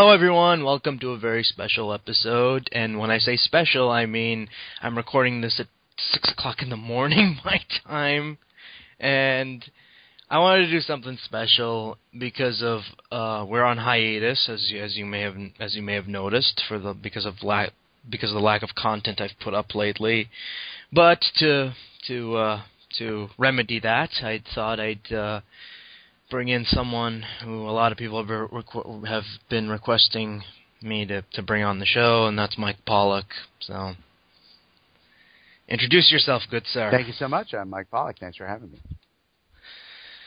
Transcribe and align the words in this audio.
Hello, 0.00 0.12
everyone. 0.12 0.64
Welcome 0.64 0.98
to 1.00 1.10
a 1.10 1.18
very 1.18 1.42
special 1.42 1.92
episode. 1.92 2.70
And 2.72 2.98
when 2.98 3.10
I 3.10 3.18
say 3.18 3.36
special, 3.36 3.90
I 3.90 4.06
mean 4.06 4.48
I'm 4.80 4.96
recording 4.96 5.42
this 5.42 5.60
at 5.60 5.66
6 5.98 6.32
o'clock 6.32 6.62
in 6.62 6.70
the 6.70 6.76
morning, 6.78 7.36
my 7.44 7.60
time. 7.86 8.38
And 8.98 9.62
I 10.30 10.38
wanted 10.38 10.64
to 10.64 10.70
do 10.70 10.80
something 10.80 11.18
special 11.22 11.98
because 12.18 12.62
of 12.62 12.80
uh, 13.12 13.44
we're 13.44 13.62
on 13.62 13.76
hiatus, 13.76 14.48
as 14.48 14.70
you, 14.70 14.82
as 14.82 14.96
you 14.96 15.04
may 15.04 15.20
have 15.20 15.36
as 15.60 15.76
you 15.76 15.82
may 15.82 15.96
have 15.96 16.08
noticed, 16.08 16.62
for 16.66 16.78
the 16.78 16.94
because 16.94 17.26
of 17.26 17.42
lack 17.42 17.74
because 18.08 18.30
of 18.30 18.36
the 18.36 18.40
lack 18.40 18.62
of 18.62 18.70
content 18.74 19.20
I've 19.20 19.38
put 19.44 19.52
up 19.52 19.74
lately. 19.74 20.30
But 20.90 21.20
to 21.40 21.74
to 22.06 22.36
uh, 22.36 22.62
to 22.96 23.28
remedy 23.36 23.80
that, 23.80 24.08
I 24.22 24.42
thought 24.54 24.80
I'd 24.80 25.12
uh, 25.12 25.42
bring 26.30 26.48
in 26.48 26.64
someone 26.64 27.24
who 27.44 27.68
a 27.68 27.72
lot 27.72 27.92
of 27.92 27.98
people 27.98 28.24
have, 28.24 28.50
requ- 28.50 29.06
have 29.06 29.24
been 29.48 29.68
requesting 29.68 30.42
me 30.80 31.04
to, 31.06 31.22
to 31.32 31.42
bring 31.42 31.62
on 31.62 31.78
the 31.78 31.86
show, 31.86 32.26
and 32.26 32.38
that's 32.38 32.56
Mike 32.56 32.78
Pollock. 32.86 33.26
So, 33.60 33.92
introduce 35.68 36.10
yourself, 36.10 36.42
good 36.50 36.66
sir. 36.66 36.90
Thank 36.90 37.08
you 37.08 37.12
so 37.12 37.28
much. 37.28 37.52
I'm 37.52 37.68
Mike 37.68 37.90
Pollock. 37.90 38.16
Thanks 38.18 38.36
for 38.36 38.46
having 38.46 38.70
me. 38.70 38.80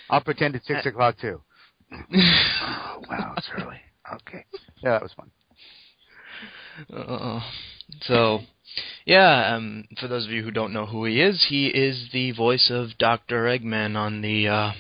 I'll 0.09 0.21
pretend 0.21 0.55
it's 0.55 0.67
six 0.67 0.85
o'clock 0.85 1.15
too. 1.19 1.41
oh, 1.91 3.01
wow, 3.09 3.33
it's 3.37 3.49
early. 3.57 3.79
Okay. 4.13 4.45
Yeah, 4.83 4.91
that 4.91 5.01
was 5.01 5.13
fun. 5.13 5.31
Uh, 6.93 7.39
so, 8.01 8.39
yeah, 9.05 9.55
um, 9.55 9.85
for 9.99 10.07
those 10.07 10.25
of 10.25 10.31
you 10.31 10.43
who 10.43 10.51
don't 10.51 10.73
know 10.73 10.85
who 10.85 11.05
he 11.05 11.21
is, 11.21 11.45
he 11.49 11.67
is 11.67 12.09
the 12.11 12.31
voice 12.31 12.69
of 12.73 12.97
Dr. 12.97 13.45
Eggman 13.45 13.95
on 13.95 14.21
the 14.21 14.47
uh, 14.47 14.71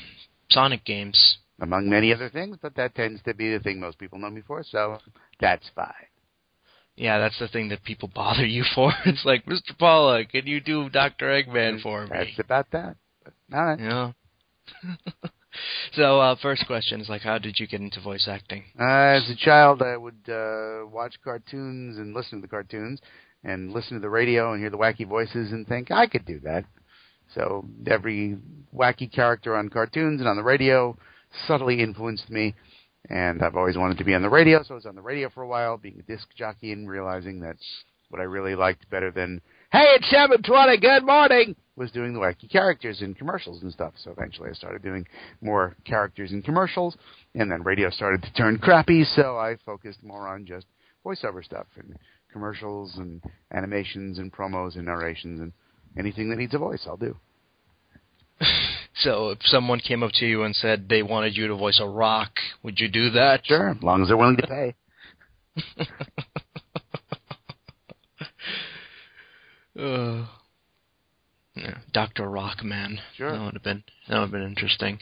Sonic 0.49 0.85
games. 0.85 1.37
Among 1.61 1.89
many 1.89 2.13
other 2.13 2.29
things, 2.29 2.57
but 2.61 2.75
that 2.75 2.95
tends 2.95 3.21
to 3.23 3.33
be 3.33 3.53
the 3.53 3.59
thing 3.59 3.79
most 3.79 3.97
people 3.97 4.17
know 4.17 4.29
me 4.29 4.41
for, 4.45 4.63
so 4.63 4.97
that's 5.39 5.69
fine. 5.75 5.93
Yeah, 6.95 7.19
that's 7.19 7.39
the 7.39 7.47
thing 7.47 7.69
that 7.69 7.83
people 7.83 8.09
bother 8.13 8.45
you 8.45 8.63
for. 8.75 8.91
It's 9.05 9.25
like, 9.25 9.45
Mr. 9.45 9.77
Pollock, 9.77 10.29
can 10.29 10.45
you 10.45 10.59
do 10.59 10.89
Dr. 10.89 11.25
Eggman 11.25 11.81
for 11.81 12.03
me? 12.03 12.09
That's 12.11 12.39
about 12.39 12.69
that. 12.71 12.97
All 13.53 13.65
right. 13.65 13.79
Yeah. 13.79 14.11
so, 15.93 16.19
uh, 16.19 16.35
first 16.41 16.65
question 16.67 17.01
is 17.01 17.09
like, 17.09 17.21
how 17.21 17.37
did 17.37 17.59
you 17.59 17.67
get 17.67 17.81
into 17.81 18.01
voice 18.01 18.27
acting? 18.29 18.63
Uh, 18.79 18.83
as 18.83 19.29
a 19.29 19.35
child, 19.35 19.81
I 19.81 19.97
would 19.97 20.29
uh, 20.29 20.87
watch 20.87 21.15
cartoons 21.23 21.97
and 21.97 22.13
listen 22.13 22.39
to 22.39 22.41
the 22.41 22.49
cartoons, 22.49 22.99
and 23.43 23.71
listen 23.71 23.95
to 23.95 24.01
the 24.01 24.09
radio 24.09 24.53
and 24.53 24.61
hear 24.61 24.69
the 24.69 24.77
wacky 24.77 25.07
voices 25.07 25.51
and 25.51 25.67
think 25.67 25.91
I 25.91 26.07
could 26.07 26.25
do 26.25 26.39
that. 26.41 26.65
So 27.33 27.65
every 27.87 28.37
wacky 28.73 29.11
character 29.11 29.55
on 29.55 29.69
cartoons 29.69 30.19
and 30.19 30.29
on 30.29 30.35
the 30.35 30.43
radio 30.43 30.97
subtly 31.47 31.81
influenced 31.81 32.29
me, 32.29 32.53
and 33.09 33.41
I've 33.41 33.55
always 33.55 33.77
wanted 33.77 33.97
to 33.97 34.03
be 34.03 34.13
on 34.13 34.21
the 34.21 34.29
radio, 34.29 34.63
so 34.63 34.73
I 34.73 34.75
was 34.75 34.85
on 34.85 34.95
the 34.95 35.01
radio 35.01 35.29
for 35.29 35.43
a 35.43 35.47
while, 35.47 35.77
being 35.77 35.99
a 35.99 36.03
disc 36.03 36.27
jockey 36.35 36.71
and 36.71 36.89
realizing 36.89 37.39
that's 37.39 37.65
what 38.09 38.21
I 38.21 38.25
really 38.25 38.55
liked 38.55 38.89
better 38.89 39.09
than 39.11 39.41
"Hey, 39.71 39.85
it's 39.95 40.09
seven 40.09 40.43
twenty, 40.43 40.77
good 40.77 41.03
morning" 41.03 41.55
was 41.75 41.91
doing 41.91 42.13
the 42.13 42.19
wacky 42.19 42.49
characters 42.51 43.01
in 43.01 43.15
commercials 43.15 43.63
and 43.63 43.73
stuff. 43.73 43.93
So 43.97 44.11
eventually, 44.11 44.51
I 44.51 44.53
started 44.53 44.83
doing 44.83 45.07
more 45.41 45.75
characters 45.85 46.31
in 46.31 46.43
commercials, 46.43 46.95
and 47.33 47.51
then 47.51 47.63
radio 47.63 47.89
started 47.89 48.21
to 48.21 48.33
turn 48.33 48.59
crappy, 48.59 49.03
so 49.03 49.37
I 49.37 49.57
focused 49.65 50.03
more 50.03 50.27
on 50.27 50.45
just 50.45 50.67
voiceover 51.03 51.43
stuff 51.43 51.65
and 51.77 51.97
commercials 52.31 52.95
and 52.97 53.23
animations 53.51 54.19
and 54.19 54.31
promos 54.31 54.75
and 54.75 54.85
narrations 54.85 55.39
and 55.39 55.51
anything 55.97 56.29
that 56.29 56.37
needs 56.37 56.53
a 56.53 56.57
voice, 56.57 56.85
I'll 56.87 56.97
do. 56.97 57.15
so 58.95 59.29
if 59.29 59.39
someone 59.43 59.79
came 59.79 60.03
up 60.03 60.11
to 60.15 60.25
you 60.25 60.43
and 60.43 60.55
said 60.55 60.87
they 60.89 61.03
wanted 61.03 61.35
you 61.35 61.47
to 61.47 61.55
voice 61.55 61.79
a 61.81 61.87
rock, 61.87 62.31
would 62.63 62.79
you 62.79 62.89
do 62.89 63.09
that? 63.11 63.45
Sure, 63.45 63.69
as 63.69 63.81
long 63.81 64.01
as 64.01 64.07
they're 64.07 64.17
willing 64.17 64.37
to 64.37 64.47
pay. 64.47 64.75
uh, 69.79 70.25
yeah, 71.55 71.77
Doctor 71.93 72.23
Rockman. 72.23 72.97
Sure. 73.15 73.31
That 73.31 73.43
would 73.43 73.53
have 73.53 73.63
been 73.63 73.83
that 74.09 74.15
would 74.15 74.21
have 74.21 74.31
been 74.31 74.43
interesting. 74.43 74.97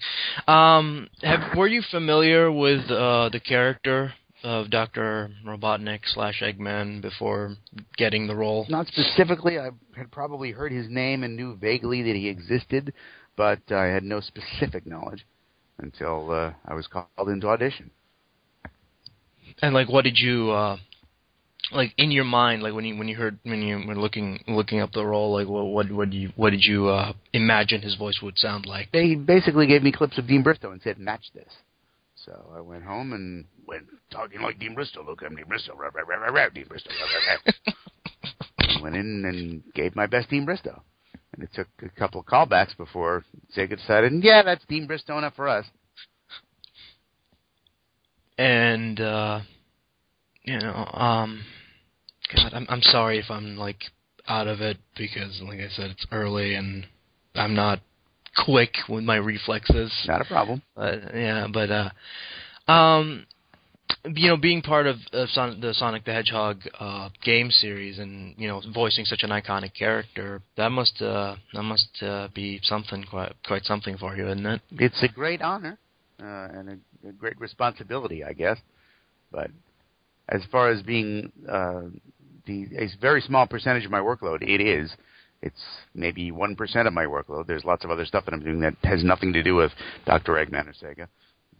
Um, 0.47 1.07
have 1.21 1.55
were 1.55 1.67
you 1.67 1.81
familiar 1.89 2.51
with 2.51 2.91
uh, 2.91 3.29
the 3.29 3.39
character 3.39 4.13
of 4.43 4.69
Doctor 4.69 5.31
Robotnik 5.45 6.01
slash 6.05 6.41
Eggman 6.41 7.01
before 7.01 7.55
getting 7.97 8.27
the 8.27 8.35
role? 8.35 8.65
Not 8.69 8.87
specifically. 8.87 9.59
I 9.59 9.69
had 9.95 10.11
probably 10.11 10.51
heard 10.51 10.71
his 10.71 10.89
name 10.89 11.23
and 11.23 11.35
knew 11.35 11.55
vaguely 11.55 12.01
that 12.03 12.15
he 12.15 12.27
existed, 12.27 12.93
but 13.35 13.59
I 13.71 13.85
had 13.85 14.03
no 14.03 14.19
specific 14.19 14.85
knowledge 14.85 15.25
until 15.77 16.31
uh, 16.31 16.53
I 16.65 16.73
was 16.73 16.87
called 16.87 17.29
into 17.29 17.47
audition. 17.47 17.91
And 19.61 19.73
like, 19.73 19.89
what 19.89 20.03
did 20.03 20.17
you 20.17 20.51
uh, 20.51 20.77
like 21.71 21.93
in 21.97 22.11
your 22.11 22.23
mind? 22.23 22.63
Like 22.63 22.73
when 22.73 22.85
you 22.85 22.97
when 22.97 23.07
you 23.07 23.15
heard 23.15 23.37
when 23.43 23.61
you 23.61 23.83
were 23.85 23.95
looking 23.95 24.43
looking 24.47 24.79
up 24.79 24.91
the 24.91 25.05
role, 25.05 25.33
like 25.33 25.47
what 25.47 25.65
what 25.65 25.91
what 25.91 26.09
did 26.09 26.17
you 26.17 26.31
what 26.35 26.51
did 26.51 26.63
you 26.63 26.87
uh, 26.89 27.13
imagine 27.33 27.81
his 27.81 27.95
voice 27.95 28.19
would 28.21 28.37
sound 28.37 28.65
like? 28.65 28.91
They 28.91 29.15
basically 29.15 29.67
gave 29.67 29.83
me 29.83 29.91
clips 29.91 30.17
of 30.17 30.27
Dean 30.27 30.43
Bristow 30.43 30.71
and 30.71 30.81
said, 30.81 30.97
"Match 30.97 31.25
this." 31.33 31.51
So 32.25 32.53
I 32.55 32.61
went 32.61 32.83
home 32.83 33.13
and 33.13 33.45
went 33.67 33.85
talking 34.11 34.41
like 34.41 34.59
Dean 34.59 34.75
Bristow. 34.75 35.03
Look, 35.03 35.21
I'm 35.25 35.35
Dean 35.35 35.45
Bristow. 35.47 35.75
Rah, 35.75 35.89
rah, 35.93 36.03
rah, 36.03 36.31
rah, 36.31 36.49
Dean 36.49 36.65
Bristow. 36.67 36.91
Rah, 36.91 37.35
rah, 37.65 38.81
went 38.83 38.95
in 38.95 39.25
and 39.25 39.63
gave 39.73 39.95
my 39.95 40.05
best 40.05 40.29
Dean 40.29 40.45
Bristow. 40.45 40.83
And 41.33 41.43
it 41.43 41.49
took 41.53 41.67
a 41.81 41.89
couple 41.89 42.19
of 42.19 42.27
callbacks 42.27 42.75
before 42.77 43.23
Sega 43.55 43.77
decided, 43.77 44.13
yeah, 44.23 44.43
that's 44.43 44.65
Dean 44.65 44.85
Bristow 44.85 45.17
enough 45.17 45.35
for 45.35 45.47
us. 45.47 45.65
And 48.37 48.99
uh 48.99 49.41
you 50.43 50.59
know, 50.59 50.89
um 50.93 51.43
God, 52.35 52.53
I'm 52.53 52.65
I'm 52.69 52.81
sorry 52.81 53.19
if 53.19 53.29
I'm 53.29 53.57
like 53.57 53.81
out 54.27 54.47
of 54.47 54.61
it 54.61 54.77
because 54.97 55.41
like 55.43 55.59
I 55.59 55.69
said, 55.69 55.91
it's 55.91 56.05
early 56.11 56.55
and 56.55 56.85
I'm 57.35 57.55
not 57.55 57.79
quick 58.45 58.73
with 58.89 59.03
my 59.03 59.17
reflexes. 59.17 59.91
Not 60.07 60.21
a 60.21 60.25
problem. 60.25 60.61
But 60.75 60.99
yeah, 61.13 61.47
but 61.51 61.69
uh, 61.71 62.71
um, 62.71 63.25
you 64.05 64.29
know, 64.29 64.37
being 64.37 64.61
part 64.61 64.87
of, 64.87 64.97
of 65.13 65.29
Son- 65.29 65.59
the 65.61 65.73
Sonic 65.73 66.05
the 66.05 66.13
Hedgehog 66.13 66.61
uh, 66.79 67.09
game 67.23 67.51
series 67.51 67.99
and 67.99 68.33
you 68.37 68.47
know 68.47 68.61
voicing 68.73 69.05
such 69.05 69.23
an 69.23 69.29
iconic 69.29 69.73
character, 69.77 70.41
that 70.57 70.69
must 70.69 71.01
uh, 71.01 71.35
that 71.53 71.63
must 71.63 72.01
uh, 72.01 72.27
be 72.33 72.59
something 72.63 73.03
quite 73.03 73.33
quite 73.45 73.63
something 73.63 73.97
for 73.97 74.15
you, 74.15 74.27
isn't 74.27 74.45
it? 74.45 74.61
It's 74.71 75.03
a 75.03 75.07
great 75.07 75.41
honor 75.41 75.77
uh, 76.19 76.25
and 76.25 76.69
a, 76.69 77.09
a 77.09 77.11
great 77.11 77.39
responsibility, 77.39 78.23
I 78.23 78.33
guess. 78.33 78.57
But 79.31 79.51
as 80.29 80.41
far 80.51 80.69
as 80.71 80.81
being 80.81 81.31
uh, 81.49 81.81
the 82.45 82.67
a 82.77 82.89
very 82.99 83.21
small 83.21 83.45
percentage 83.45 83.85
of 83.85 83.91
my 83.91 83.99
workload, 83.99 84.41
it 84.41 84.61
is 84.61 84.91
it's 85.41 85.61
maybe 85.93 86.31
1% 86.31 86.87
of 86.87 86.93
my 86.93 87.05
workload. 87.05 87.47
There's 87.47 87.65
lots 87.65 87.83
of 87.83 87.91
other 87.91 88.05
stuff 88.05 88.25
that 88.25 88.33
I'm 88.33 88.43
doing 88.43 88.61
that 88.61 88.75
has 88.83 89.03
nothing 89.03 89.33
to 89.33 89.43
do 89.43 89.55
with 89.55 89.71
Dr. 90.05 90.33
Eggman 90.33 90.67
or 90.67 90.73
Sega. 90.73 91.07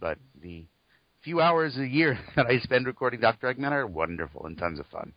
But 0.00 0.18
the 0.40 0.64
few 1.22 1.40
hours 1.40 1.76
a 1.76 1.86
year 1.86 2.18
that 2.36 2.46
I 2.46 2.58
spend 2.58 2.86
recording 2.86 3.20
Dr. 3.20 3.52
Eggman 3.52 3.72
are 3.72 3.86
wonderful 3.86 4.46
and 4.46 4.56
tons 4.56 4.78
of 4.78 4.86
fun. 4.86 5.12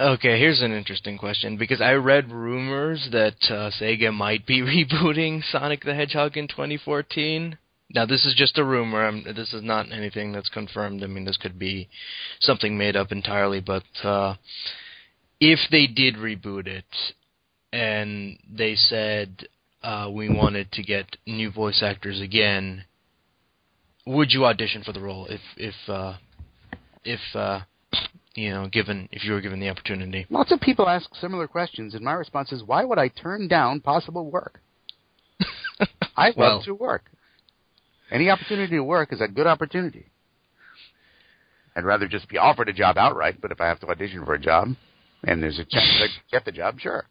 Okay, 0.00 0.38
here's 0.38 0.62
an 0.62 0.72
interesting 0.72 1.18
question 1.18 1.58
because 1.58 1.82
I 1.82 1.92
read 1.92 2.30
rumors 2.30 3.08
that 3.12 3.36
uh, 3.50 3.70
Sega 3.78 4.14
might 4.14 4.46
be 4.46 4.62
rebooting 4.62 5.42
Sonic 5.50 5.84
the 5.84 5.94
Hedgehog 5.94 6.36
in 6.38 6.48
2014. 6.48 7.58
Now, 7.92 8.06
this 8.06 8.24
is 8.24 8.34
just 8.34 8.56
a 8.56 8.64
rumor. 8.64 9.04
I'm, 9.04 9.24
this 9.24 9.52
is 9.52 9.62
not 9.62 9.92
anything 9.92 10.32
that's 10.32 10.48
confirmed. 10.48 11.02
I 11.02 11.06
mean, 11.06 11.24
this 11.24 11.36
could 11.36 11.58
be 11.58 11.88
something 12.40 12.78
made 12.78 12.96
up 12.96 13.12
entirely, 13.12 13.60
but 13.60 13.82
uh, 14.02 14.36
if 15.40 15.58
they 15.70 15.86
did 15.86 16.16
reboot 16.16 16.66
it 16.66 16.84
and 17.72 18.38
they 18.50 18.74
said 18.74 19.46
uh, 19.82 20.08
we 20.12 20.28
wanted 20.28 20.70
to 20.72 20.82
get 20.82 21.16
new 21.26 21.50
voice 21.50 21.82
actors 21.82 22.20
again, 22.20 22.84
would 24.06 24.32
you 24.32 24.44
audition 24.44 24.82
for 24.82 24.92
the 24.92 25.00
role 25.00 25.26
if 25.26 25.40
if 25.56 25.74
uh, 25.88 26.16
if 27.04 27.20
uh, 27.34 27.60
you 28.34 28.50
know 28.50 28.68
given 28.68 29.08
if 29.10 29.24
you 29.24 29.32
were 29.32 29.40
given 29.40 29.60
the 29.60 29.70
opportunity? 29.70 30.26
Lots 30.28 30.52
of 30.52 30.60
people 30.60 30.88
ask 30.88 31.14
similar 31.14 31.48
questions, 31.48 31.94
and 31.94 32.04
my 32.04 32.12
response 32.12 32.52
is, 32.52 32.62
why 32.62 32.84
would 32.84 32.98
I 32.98 33.08
turn 33.08 33.48
down 33.48 33.80
possible 33.80 34.30
work? 34.30 34.60
I 36.16 36.26
love 36.28 36.36
well, 36.36 36.62
to 36.64 36.74
work. 36.74 37.04
Any 38.10 38.28
opportunity 38.28 38.76
to 38.76 38.84
work 38.84 39.12
is 39.12 39.20
a 39.20 39.28
good 39.28 39.46
opportunity. 39.46 40.06
I'd 41.76 41.84
rather 41.84 42.08
just 42.08 42.28
be 42.28 42.36
offered 42.36 42.68
a 42.68 42.72
job 42.72 42.98
outright, 42.98 43.40
but 43.40 43.52
if 43.52 43.60
I 43.60 43.68
have 43.68 43.78
to 43.80 43.86
audition 43.86 44.24
for 44.26 44.34
a 44.34 44.38
job, 44.38 44.74
and 45.24 45.42
there's 45.42 45.58
a 45.58 45.64
chance 45.64 46.00
to 46.00 46.08
get 46.32 46.44
the 46.44 46.52
job, 46.52 46.78
sure. 46.80 47.06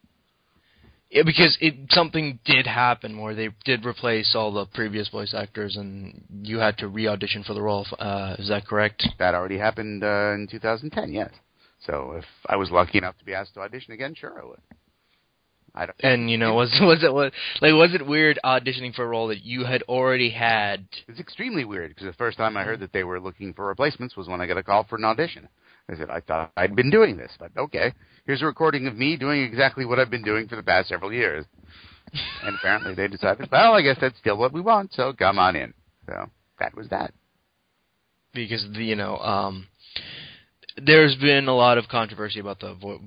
Yeah, 1.10 1.22
because 1.24 1.58
it 1.60 1.74
something 1.90 2.38
did 2.44 2.66
happen 2.68 3.18
where 3.20 3.34
they 3.34 3.48
did 3.64 3.84
replace 3.84 4.32
all 4.36 4.52
the 4.52 4.66
previous 4.66 5.08
voice 5.08 5.34
actors, 5.34 5.76
and 5.76 6.22
you 6.42 6.58
had 6.58 6.78
to 6.78 6.86
re-audition 6.86 7.42
for 7.42 7.52
the 7.52 7.62
role. 7.62 7.84
Uh, 7.98 8.36
is 8.38 8.48
that 8.48 8.66
correct? 8.66 9.06
That 9.18 9.34
already 9.34 9.58
happened 9.58 10.04
uh, 10.04 10.34
in 10.34 10.46
2010. 10.48 11.12
Yes. 11.12 11.30
So 11.84 12.12
if 12.16 12.24
I 12.46 12.54
was 12.54 12.70
lucky 12.70 12.98
enough 12.98 13.18
to 13.18 13.24
be 13.24 13.34
asked 13.34 13.54
to 13.54 13.60
audition 13.60 13.92
again, 13.92 14.14
sure 14.14 14.40
I 14.40 14.46
would. 14.46 14.60
I 15.74 15.86
don't. 15.86 15.96
And 16.00 16.30
you 16.30 16.36
know, 16.36 16.54
was 16.54 16.70
was 16.80 17.02
it 17.02 17.12
was 17.12 17.32
like 17.60 17.72
was 17.72 17.92
it 17.94 18.06
weird 18.06 18.38
auditioning 18.44 18.94
for 18.94 19.04
a 19.04 19.08
role 19.08 19.28
that 19.28 19.44
you 19.44 19.64
had 19.64 19.82
already 19.82 20.30
had? 20.30 20.86
It's 21.08 21.20
extremely 21.20 21.64
weird 21.64 21.90
because 21.90 22.06
the 22.06 22.12
first 22.12 22.38
time 22.38 22.56
I 22.56 22.62
heard 22.62 22.80
that 22.80 22.92
they 22.92 23.04
were 23.04 23.20
looking 23.20 23.52
for 23.52 23.66
replacements 23.66 24.16
was 24.16 24.28
when 24.28 24.40
I 24.40 24.46
got 24.46 24.58
a 24.58 24.62
call 24.62 24.84
for 24.84 24.96
an 24.96 25.04
audition. 25.04 25.48
I 25.90 25.96
said 25.96 26.10
I 26.10 26.20
thought 26.20 26.52
I'd 26.56 26.76
been 26.76 26.90
doing 26.90 27.16
this, 27.16 27.32
but 27.38 27.50
okay. 27.56 27.92
Here's 28.26 28.42
a 28.42 28.46
recording 28.46 28.86
of 28.86 28.96
me 28.96 29.16
doing 29.16 29.42
exactly 29.42 29.84
what 29.84 29.98
I've 29.98 30.10
been 30.10 30.22
doing 30.22 30.46
for 30.46 30.56
the 30.56 30.62
past 30.62 30.88
several 30.88 31.12
years. 31.12 31.44
and 32.44 32.56
apparently 32.56 32.94
they 32.94 33.08
decided, 33.08 33.48
well, 33.50 33.74
I 33.74 33.82
guess 33.82 33.96
that's 34.00 34.18
still 34.18 34.36
what 34.36 34.52
we 34.52 34.60
want, 34.60 34.92
so 34.92 35.12
come 35.12 35.38
on 35.38 35.56
in. 35.56 35.74
So 36.06 36.26
that 36.58 36.76
was 36.76 36.88
that. 36.88 37.12
Because 38.32 38.64
you 38.72 38.94
know, 38.96 39.16
um, 39.18 39.66
there's 40.76 41.16
been 41.16 41.48
a 41.48 41.54
lot 41.56 41.78
of 41.78 41.88
controversy 41.88 42.40
about 42.40 42.60
the 42.60 42.74
vo- 42.74 43.00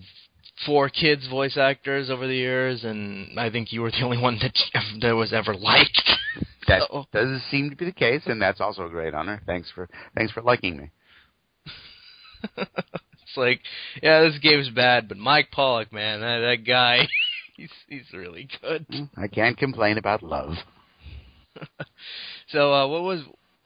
4Kids 0.67 1.29
voice 1.29 1.57
actors 1.57 2.09
over 2.09 2.27
the 2.27 2.35
years, 2.35 2.83
and 2.83 3.39
I 3.39 3.49
think 3.49 3.71
you 3.71 3.81
were 3.81 3.91
the 3.91 4.03
only 4.03 4.17
one 4.17 4.37
that 4.41 4.53
that 5.01 5.11
was 5.13 5.33
ever 5.33 5.55
liked. 5.55 6.01
That 6.67 6.83
So- 6.89 7.05
does 7.13 7.41
seem 7.49 7.69
to 7.69 7.75
be 7.75 7.85
the 7.85 7.91
case, 7.91 8.21
and 8.25 8.41
that's 8.41 8.61
also 8.61 8.85
a 8.85 8.89
great 8.89 9.13
honor. 9.13 9.41
Thanks 9.45 9.69
for 9.73 9.87
thanks 10.15 10.31
for 10.33 10.41
liking 10.41 10.77
me. 10.77 10.89
it's 12.57 13.37
like, 13.37 13.61
yeah, 14.01 14.21
this 14.21 14.39
game's 14.39 14.69
bad, 14.69 15.07
but 15.07 15.17
Mike 15.17 15.49
Pollock, 15.51 15.91
man, 15.91 16.21
that, 16.21 16.39
that 16.39 16.67
guy, 16.67 17.07
he's 17.55 17.71
he's 17.87 18.13
really 18.13 18.47
good. 18.61 18.85
I 19.17 19.27
can't 19.27 19.57
complain 19.57 19.97
about 19.97 20.23
love. 20.23 20.53
So, 22.49 22.73
uh, 22.73 22.87
what 22.87 23.03
was 23.03 23.21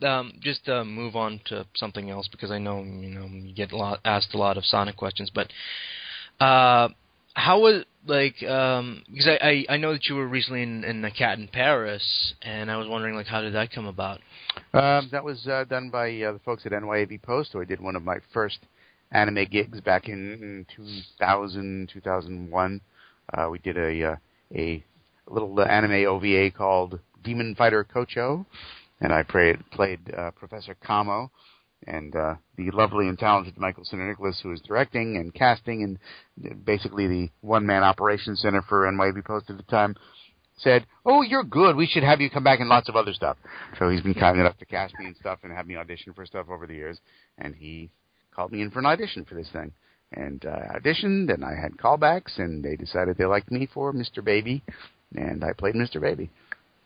um, 0.05 0.33
just 0.39 0.69
uh, 0.69 0.83
move 0.83 1.15
on 1.15 1.41
to 1.45 1.65
something 1.75 2.09
else 2.09 2.27
because 2.27 2.51
I 2.51 2.57
know 2.57 2.83
you 2.83 3.09
know 3.09 3.25
you 3.25 3.53
get 3.53 3.71
a 3.71 3.77
lot 3.77 3.99
asked 4.05 4.33
a 4.33 4.37
lot 4.37 4.57
of 4.57 4.65
Sonic 4.65 4.95
questions, 4.95 5.31
but 5.33 5.51
uh, 6.39 6.89
how 7.37 7.59
was 7.59 7.85
like 8.07 8.41
um, 8.43 9.03
because 9.11 9.27
I, 9.27 9.65
I 9.69 9.75
I 9.75 9.77
know 9.77 9.93
that 9.93 10.05
you 10.05 10.15
were 10.15 10.27
recently 10.27 10.63
in, 10.63 10.83
in 10.83 11.03
the 11.03 11.11
Cat 11.11 11.37
in 11.37 11.47
Paris, 11.47 12.33
and 12.41 12.71
I 12.71 12.77
was 12.77 12.87
wondering 12.87 13.13
like 13.13 13.27
how 13.27 13.41
did 13.41 13.53
that 13.53 13.71
come 13.71 13.85
about? 13.85 14.19
Um, 14.73 15.07
that 15.11 15.23
was 15.23 15.45
uh, 15.47 15.63
done 15.69 15.91
by 15.91 16.09
uh, 16.21 16.33
the 16.33 16.39
folks 16.39 16.65
at 16.65 16.71
NYAV 16.71 17.21
Post, 17.21 17.51
who 17.53 17.61
I 17.61 17.65
did 17.65 17.79
one 17.79 17.95
of 17.95 18.03
my 18.03 18.17
first 18.33 18.57
anime 19.11 19.45
gigs 19.51 19.79
back 19.81 20.09
in 20.09 20.65
2000, 20.75 21.89
2001. 21.93 22.81
Uh, 23.33 23.47
we 23.51 23.59
did 23.59 23.77
a 23.77 24.03
uh, 24.03 24.15
a 24.55 24.83
little 25.27 25.59
uh, 25.59 25.63
anime 25.63 26.07
OVA 26.07 26.49
called 26.49 26.99
Demon 27.23 27.53
Fighter 27.53 27.85
Kocho, 27.85 28.47
and 28.99 29.13
I 29.13 29.21
played, 29.21 29.59
played 29.69 29.99
uh, 30.17 30.31
Professor 30.31 30.75
Kamo, 30.83 31.29
and 31.85 32.15
uh, 32.15 32.35
the 32.57 32.71
lovely 32.71 33.07
and 33.07 33.19
talented 33.19 33.57
Michael 33.57 33.83
Sinterniklaas, 33.83 34.41
who 34.41 34.49
was 34.49 34.61
directing 34.61 35.17
and 35.17 35.33
casting, 35.33 35.83
and 35.83 36.65
basically 36.65 37.07
the 37.07 37.29
one-man 37.41 37.83
operations 37.83 38.41
center 38.41 38.61
for 38.63 38.91
NYAV 38.91 39.23
Post 39.23 39.49
at 39.49 39.57
the 39.57 39.63
time, 39.63 39.95
said, 40.57 40.85
"Oh, 41.05 41.21
you're 41.21 41.43
good. 41.43 41.75
We 41.75 41.87
should 41.87 42.03
have 42.03 42.19
you 42.19 42.29
come 42.29 42.43
back 42.43 42.59
in 42.59 42.67
lots 42.67 42.89
of 42.89 42.95
other 42.95 43.13
stuff." 43.13 43.37
So 43.77 43.89
he's 43.89 44.01
been 44.01 44.15
kind 44.15 44.39
enough 44.39 44.57
to 44.57 44.65
cast 44.65 44.95
me 44.99 45.05
and 45.05 45.15
stuff, 45.17 45.39
and 45.43 45.53
have 45.53 45.67
me 45.67 45.75
audition 45.75 46.13
for 46.13 46.25
stuff 46.25 46.47
over 46.49 46.65
the 46.65 46.73
years. 46.73 46.97
And 47.37 47.53
he 47.55 47.89
called 48.35 48.51
me 48.51 48.61
in 48.61 48.71
for 48.71 48.79
an 48.79 48.85
audition 48.85 49.25
for 49.25 49.35
this 49.35 49.49
thing, 49.53 49.71
and 50.13 50.45
uh, 50.45 50.49
I 50.73 50.79
auditioned, 50.79 51.33
and 51.33 51.45
I 51.45 51.53
had 51.61 51.77
callbacks, 51.77 52.39
and 52.39 52.63
they 52.63 52.75
decided 52.75 53.17
they 53.17 53.25
liked 53.25 53.51
me 53.51 53.67
for 53.71 53.93
Mr. 53.93 54.23
Baby, 54.23 54.63
and 55.15 55.43
I 55.43 55.53
played 55.53 55.75
Mr. 55.75 56.01
Baby. 56.01 56.29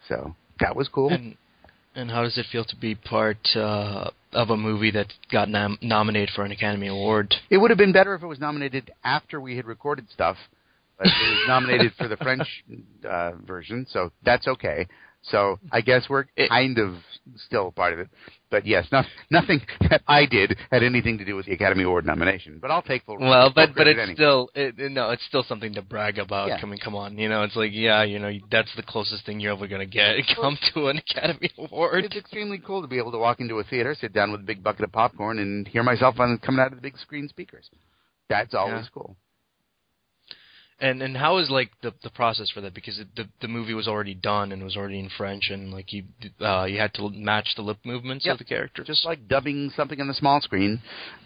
So 0.07 0.35
that 0.59 0.75
was 0.75 0.87
cool. 0.89 1.09
And 1.09 1.37
and 1.95 2.09
how 2.09 2.23
does 2.23 2.37
it 2.37 2.45
feel 2.51 2.63
to 2.65 2.75
be 2.75 2.95
part 2.95 3.37
uh, 3.55 4.11
of 4.33 4.49
a 4.49 4.57
movie 4.57 4.91
that 4.91 5.13
got 5.31 5.49
nom- 5.49 5.77
nominated 5.81 6.29
for 6.35 6.43
an 6.43 6.51
Academy 6.51 6.87
Award? 6.87 7.33
It 7.49 7.57
would 7.57 7.71
have 7.71 7.77
been 7.77 7.93
better 7.93 8.15
if 8.15 8.23
it 8.23 8.27
was 8.27 8.39
nominated 8.39 8.91
after 9.03 9.39
we 9.39 9.55
had 9.55 9.65
recorded 9.65 10.09
stuff. 10.09 10.37
But 10.97 11.07
it 11.07 11.29
was 11.29 11.47
nominated 11.47 11.93
for 11.97 12.07
the 12.07 12.17
French 12.17 12.47
uh, 13.09 13.31
version, 13.45 13.87
so 13.89 14.11
that's 14.23 14.47
okay. 14.47 14.87
So 15.23 15.59
I 15.71 15.81
guess 15.81 16.07
we're 16.09 16.25
kind 16.49 16.79
of 16.79 16.95
still 17.45 17.71
part 17.71 17.93
of 17.93 17.99
it. 17.99 18.09
But 18.49 18.65
yes, 18.65 18.87
not, 18.91 19.05
nothing 19.29 19.61
that 19.89 20.01
I 20.07 20.25
did 20.25 20.57
had 20.71 20.83
anything 20.83 21.17
to 21.19 21.25
do 21.25 21.35
with 21.35 21.45
the 21.45 21.53
Academy 21.53 21.83
Award 21.83 22.05
nomination. 22.05 22.57
But 22.61 22.71
I'll 22.71 22.81
take 22.81 23.03
full. 23.05 23.17
Well, 23.19 23.47
full 23.47 23.53
but 23.53 23.75
but 23.75 23.87
it's 23.87 23.99
anyway. 23.99 24.15
still 24.15 24.49
it, 24.55 24.79
it- 24.79 24.91
no, 24.91 25.11
it's 25.11 25.23
still 25.25 25.43
something 25.43 25.73
to 25.75 25.81
brag 25.81 26.17
about. 26.17 26.49
Yeah. 26.49 26.57
I 26.61 26.65
mean, 26.65 26.79
come 26.83 26.95
on, 26.95 27.17
you 27.17 27.29
know, 27.29 27.43
it's 27.43 27.55
like 27.55 27.71
yeah, 27.71 28.03
you 28.03 28.19
know, 28.19 28.31
that's 28.49 28.75
the 28.75 28.83
closest 28.83 29.25
thing 29.25 29.39
you're 29.39 29.53
ever 29.53 29.67
gonna 29.67 29.85
get. 29.85 30.15
Come 30.35 30.57
to 30.73 30.87
an 30.87 30.97
Academy 30.97 31.51
Award. 31.57 32.03
It's 32.05 32.15
extremely 32.17 32.57
cool 32.57 32.81
to 32.81 32.87
be 32.87 32.97
able 32.97 33.11
to 33.11 33.19
walk 33.19 33.39
into 33.39 33.59
a 33.59 33.63
theater, 33.63 33.95
sit 33.99 34.13
down 34.13 34.31
with 34.31 34.41
a 34.41 34.45
big 34.45 34.63
bucket 34.63 34.83
of 34.85 34.91
popcorn, 34.91 35.39
and 35.39 35.67
hear 35.67 35.83
myself 35.83 36.19
on 36.19 36.37
coming 36.39 36.59
out 36.59 36.71
of 36.71 36.75
the 36.77 36.81
big 36.81 36.97
screen 36.97 37.29
speakers. 37.29 37.69
That's 38.27 38.53
always 38.53 38.85
Yeah. 38.85 38.89
cool. 38.93 39.15
And 40.81 41.03
and 41.03 41.15
how 41.15 41.37
is 41.37 41.49
like 41.51 41.69
the 41.83 41.93
the 42.03 42.09
process 42.09 42.49
for 42.49 42.59
that? 42.61 42.73
Because 42.73 42.97
it, 42.97 43.07
the 43.15 43.25
the 43.39 43.47
movie 43.47 43.75
was 43.75 43.87
already 43.87 44.15
done 44.15 44.51
and 44.51 44.63
was 44.63 44.75
already 44.75 44.99
in 44.99 45.09
French, 45.15 45.49
and 45.51 45.71
like 45.71 45.93
you 45.93 46.03
uh 46.41 46.63
you 46.63 46.79
had 46.79 46.93
to 46.95 47.09
match 47.11 47.49
the 47.55 47.61
lip 47.61 47.77
movements 47.85 48.25
Yep. 48.25 48.33
of 48.33 48.37
the 48.39 48.45
characters. 48.45 48.87
Just 48.87 49.05
like 49.05 49.27
dubbing 49.27 49.69
something 49.75 50.01
on 50.01 50.07
the 50.07 50.13
small 50.15 50.41
screen, 50.41 50.81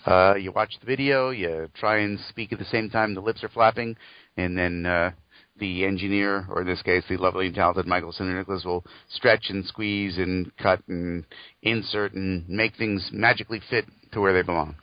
uh, 0.06 0.36
you 0.36 0.52
watch 0.52 0.74
the 0.82 0.86
video, 0.86 1.30
you 1.30 1.70
try 1.74 2.00
and 2.00 2.20
speak 2.30 2.52
at 2.52 2.60
the 2.60 2.66
same 2.66 2.90
time 2.90 3.14
the 3.16 3.22
lips 3.22 3.44
are 3.46 3.50
flapping, 3.50 3.96
and 4.36 4.58
then 4.58 4.86
uh, 4.86 5.12
the 5.58 5.86
engineer, 5.86 6.46
or 6.50 6.60
in 6.60 6.68
this 6.68 6.82
case, 6.82 7.04
the 7.08 7.16
lovely 7.16 7.46
and 7.46 7.56
talented 7.56 7.88
Michael 7.88 8.12
Sinterniklaas, 8.12 8.66
will 8.66 8.84
stretch 9.10 9.46
and 9.50 9.66
squeeze 9.66 10.18
and 10.18 10.52
cut 10.58 10.82
and 10.90 11.24
insert 11.62 12.12
and 12.14 12.48
make 12.50 12.76
things 12.76 13.08
magically 13.14 13.62
fit 13.70 13.86
to 14.12 14.20
where 14.20 14.34
they 14.34 14.42
belong. 14.42 14.76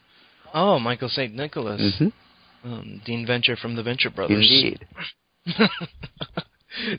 oh, 0.55 0.79
Michael 0.79 1.11
Sinterniklaas, 1.11 1.79
Mm-hmm. 1.79 2.09
Um, 2.65 3.03
Dean 3.05 3.27
Venture 3.27 3.57
from 3.57 3.77
the 3.77 3.83
Venture 3.83 4.11
Brothers. 4.11 4.39
Indeed. 4.39 4.87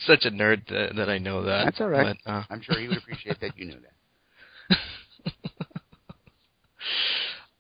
Such 0.02 0.26
a 0.26 0.32
nerd 0.32 0.68
that, 0.68 0.96
that 0.96 1.10
I 1.10 1.18
know 1.18 1.44
that. 1.44 1.66
That's 1.66 1.82
all 1.82 1.90
right. 1.90 2.16
But, 2.26 2.32
uh, 2.32 2.44
I'm 2.50 2.62
sure 2.62 2.80
he 2.80 2.88
would 2.88 2.98
appreciate 2.98 3.40
that 3.42 3.58
you 3.58 3.66
knew 3.66 3.78
that. 4.70 4.78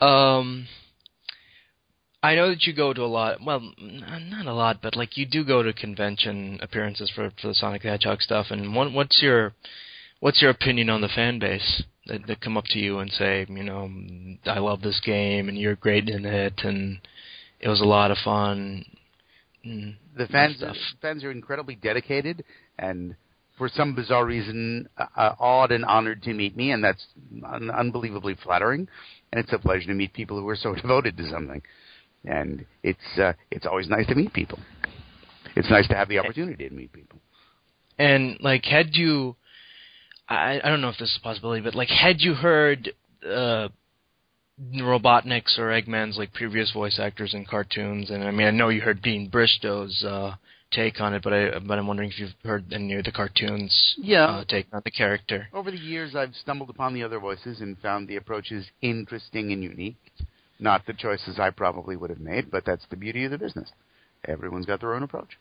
Um, 0.01 0.67
I 2.21 2.35
know 2.35 2.49
that 2.49 2.63
you 2.63 2.73
go 2.73 2.93
to 2.93 3.01
a 3.01 3.07
lot. 3.07 3.39
Well, 3.43 3.61
n- 3.79 4.29
not 4.29 4.47
a 4.47 4.53
lot, 4.53 4.79
but 4.81 4.95
like 4.95 5.17
you 5.17 5.25
do 5.25 5.45
go 5.45 5.63
to 5.63 5.71
convention 5.73 6.59
appearances 6.61 7.09
for 7.13 7.31
for 7.41 7.47
the 7.47 7.55
Sonic 7.55 7.83
the 7.83 7.89
Hedgehog 7.89 8.21
stuff. 8.21 8.47
And 8.49 8.75
what, 8.75 8.91
what's 8.91 9.21
your 9.21 9.53
what's 10.19 10.41
your 10.41 10.51
opinion 10.51 10.89
on 10.89 11.01
the 11.01 11.07
fan 11.07 11.39
base 11.39 11.83
that, 12.07 12.27
that 12.27 12.41
come 12.41 12.57
up 12.57 12.65
to 12.71 12.79
you 12.79 12.99
and 12.99 13.11
say, 13.11 13.45
you 13.49 13.63
know, 13.63 13.89
I 14.45 14.59
love 14.59 14.81
this 14.81 15.01
game 15.05 15.47
and 15.47 15.57
you're 15.57 15.75
great 15.75 16.09
in 16.09 16.25
it 16.25 16.61
and 16.63 16.99
it 17.63 17.69
was 17.69 17.79
a 17.79 17.85
lot 17.85 18.11
of 18.11 18.17
fun. 18.25 18.83
Mm, 19.65 19.95
the 20.17 20.27
fans 20.27 20.57
stuff. 20.57 20.75
fans 21.01 21.23
are 21.23 21.31
incredibly 21.31 21.75
dedicated 21.75 22.43
and 22.77 23.15
for 23.57 23.69
some 23.69 23.95
bizarre 23.95 24.25
reason 24.25 24.89
uh, 24.97 25.05
uh, 25.15 25.35
awed 25.39 25.71
and 25.71 25.85
honored 25.85 26.21
to 26.23 26.33
meet 26.33 26.57
me 26.57 26.71
and 26.71 26.83
that's 26.83 27.05
un- 27.45 27.71
unbelievably 27.71 28.35
flattering. 28.43 28.85
And 29.31 29.41
it's 29.41 29.53
a 29.53 29.57
pleasure 29.57 29.87
to 29.87 29.93
meet 29.93 30.11
people 30.11 30.37
who 30.37 30.47
are 30.49 30.57
so 30.57 30.75
devoted 30.81 31.15
to 31.15 31.29
something. 31.29 31.61
And 32.25 32.65
it's 32.83 33.17
uh, 33.17 33.33
it's 33.49 33.65
always 33.65 33.87
nice 33.87 34.07
to 34.07 34.15
meet 34.15 34.33
people. 34.33 34.59
It's 35.55 35.69
nice 35.69 35.87
to 35.87 35.95
have 35.95 36.09
the 36.09 36.19
opportunity 36.19 36.67
to 36.67 36.73
meet 36.75 36.91
people. 36.91 37.19
And 37.97 38.37
like, 38.41 38.65
had 38.65 38.87
you, 38.91 39.35
I 40.27 40.59
I 40.61 40.69
don't 40.69 40.81
know 40.81 40.89
if 40.89 40.97
this 40.97 41.09
is 41.09 41.19
a 41.19 41.23
possibility, 41.23 41.61
but 41.61 41.75
like, 41.75 41.89
had 41.89 42.21
you 42.21 42.33
heard 42.33 42.93
uh, 43.25 43.69
Robotnik's 44.61 45.57
or 45.57 45.69
Eggman's 45.69 46.17
like 46.17 46.33
previous 46.33 46.71
voice 46.71 46.99
actors 46.99 47.33
in 47.33 47.45
cartoons, 47.45 48.09
and 48.09 48.23
I 48.23 48.31
mean, 48.31 48.47
I 48.47 48.51
know 48.51 48.69
you 48.69 48.81
heard 48.81 49.01
Dean 49.01 49.27
Bristow's 49.29 50.03
uh, 50.03 50.35
take 50.71 51.01
on 51.01 51.13
it, 51.13 51.23
but 51.23 51.33
I 51.33 51.57
but 51.59 51.77
I'm 51.79 51.87
wondering 51.87 52.09
if 52.09 52.19
you've 52.19 52.33
heard 52.43 52.71
any 52.71 52.93
of 52.95 53.03
the 53.05 53.11
cartoons 53.11 53.95
Yeah. 53.97 54.25
uh, 54.25 54.43
take 54.47 54.67
on 54.71 54.81
the 54.85 54.91
character. 54.91 55.47
over 55.53 55.71
the 55.71 55.77
years 55.77 56.15
i've 56.15 56.33
stumbled 56.35 56.69
upon 56.69 56.93
the 56.93 57.03
other 57.03 57.19
voices 57.19 57.61
and 57.61 57.77
found 57.79 58.07
the 58.07 58.15
approaches 58.15 58.65
interesting 58.81 59.51
and 59.51 59.63
unique 59.63 59.97
not 60.59 60.85
the 60.87 60.93
choices 60.93 61.37
i 61.39 61.49
probably 61.49 61.95
would 61.95 62.09
have 62.09 62.19
made 62.19 62.49
but 62.49 62.63
that's 62.65 62.85
the 62.89 62.95
beauty 62.95 63.25
of 63.25 63.31
the 63.31 63.37
business 63.37 63.69
everyone's 64.27 64.65
got 64.65 64.79
their 64.79 64.93
own 64.95 65.03
approach 65.03 65.37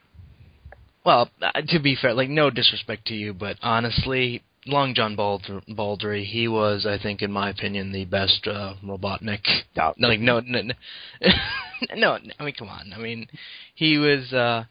Well, 1.05 1.31
uh, 1.41 1.53
to 1.69 1.79
be 1.81 1.97
fair, 2.01 2.15
like 2.15 2.29
no 2.29 2.49
disrespect 2.51 3.07
to 3.07 3.15
you, 3.15 3.33
but 3.35 3.57
honestly, 3.63 4.43
Long 4.67 4.95
John 4.95 5.17
Baldry, 5.17 5.61
Baldry 5.69 6.25
he 6.25 6.47
was, 6.47 6.87
I 6.87 6.97
think, 6.97 7.21
in 7.21 7.33
my 7.33 7.51
opinion, 7.51 7.91
the 7.91 8.05
best 8.05 8.47
uh, 8.47 8.75
Robotnik. 8.85 9.41
No, 9.77 9.93
like 9.99 10.21
no, 10.21 10.41
no, 10.41 10.63
no, 10.63 10.75
no. 11.97 12.19
I 12.39 12.45
mean, 12.45 12.55
come 12.55 12.69
on. 12.69 12.93
I 12.95 12.99
mean, 12.99 13.27
he 13.75 13.99
was. 13.99 14.33
uh 14.33 14.65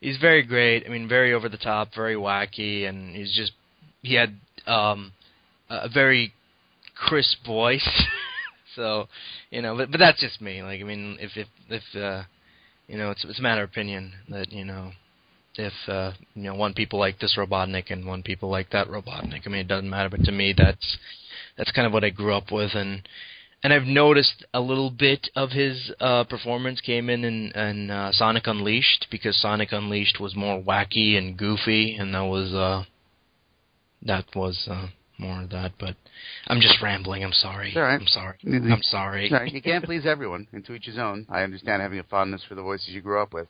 He's 0.00 0.18
very 0.18 0.42
great. 0.42 0.84
I 0.84 0.88
mean, 0.88 1.06
very 1.08 1.32
over 1.32 1.48
the 1.48 1.56
top, 1.56 1.90
very 1.94 2.16
wacky, 2.16 2.88
and 2.88 3.14
he's 3.14 3.32
just. 3.36 3.52
He 4.02 4.14
had 4.14 4.36
um 4.66 5.12
a 5.70 5.88
very 5.88 6.32
crisp 6.96 7.44
voice. 7.46 7.88
so, 8.76 9.08
you 9.50 9.62
know, 9.62 9.76
but 9.76 9.90
but 9.90 9.98
that's 9.98 10.20
just 10.20 10.40
me. 10.40 10.62
Like, 10.62 10.80
I 10.80 10.84
mean, 10.84 11.18
if 11.20 11.36
if 11.36 11.48
if 11.68 11.82
uh, 11.94 12.24
you 12.88 12.98
know, 12.98 13.10
it's 13.10 13.24
it's 13.24 13.38
a 13.38 13.42
matter 13.42 13.62
of 13.62 13.70
opinion 13.70 14.12
that 14.28 14.52
you 14.52 14.64
know 14.64 14.92
if 15.56 15.72
uh, 15.88 16.12
you 16.34 16.44
know 16.44 16.54
one 16.54 16.74
people 16.74 16.98
like 16.98 17.18
this 17.18 17.36
Robotnik 17.36 17.90
and 17.90 18.06
one 18.06 18.22
people 18.22 18.50
like 18.50 18.70
that 18.70 18.88
Robotnik. 18.88 19.46
I 19.46 19.50
mean, 19.50 19.60
it 19.60 19.68
doesn't 19.68 19.90
matter. 19.90 20.08
But 20.08 20.24
to 20.24 20.32
me, 20.32 20.54
that's 20.56 20.98
that's 21.56 21.72
kind 21.72 21.86
of 21.86 21.92
what 21.92 22.04
I 22.04 22.10
grew 22.10 22.34
up 22.34 22.50
with, 22.50 22.74
and 22.74 23.06
and 23.62 23.72
I've 23.72 23.84
noticed 23.84 24.44
a 24.54 24.60
little 24.60 24.90
bit 24.90 25.28
of 25.36 25.50
his 25.50 25.92
uh, 26.00 26.24
performance 26.24 26.80
came 26.80 27.08
in 27.08 27.24
in, 27.24 27.52
in 27.52 27.90
uh, 27.90 28.10
Sonic 28.12 28.46
Unleashed 28.46 29.06
because 29.10 29.40
Sonic 29.40 29.72
Unleashed 29.72 30.18
was 30.20 30.34
more 30.34 30.60
wacky 30.60 31.16
and 31.16 31.36
goofy, 31.36 31.96
and 31.96 32.14
that 32.14 32.22
was 32.22 32.52
uh, 32.52 32.84
that 34.02 34.24
was 34.34 34.66
uh, 34.68 34.88
more 35.18 35.42
of 35.42 35.50
that. 35.50 35.72
But 35.78 35.96
I'm 36.48 36.60
just 36.60 36.82
rambling. 36.82 37.22
I'm 37.22 37.32
sorry. 37.32 37.72
all 37.76 37.82
right. 37.82 38.00
I'm 38.00 38.06
sorry. 38.06 38.38
I'm 38.44 38.82
sorry. 38.82 39.30
Right, 39.30 39.52
you 39.52 39.62
can't 39.62 39.84
please 39.84 40.06
everyone, 40.06 40.48
and 40.52 40.64
to 40.66 40.74
each 40.74 40.86
his 40.86 40.98
own. 40.98 41.26
I 41.28 41.42
understand 41.42 41.82
having 41.82 41.98
a 41.98 42.04
fondness 42.04 42.42
for 42.48 42.54
the 42.54 42.62
voices 42.62 42.88
you 42.88 43.00
grew 43.00 43.22
up 43.22 43.32
with. 43.32 43.48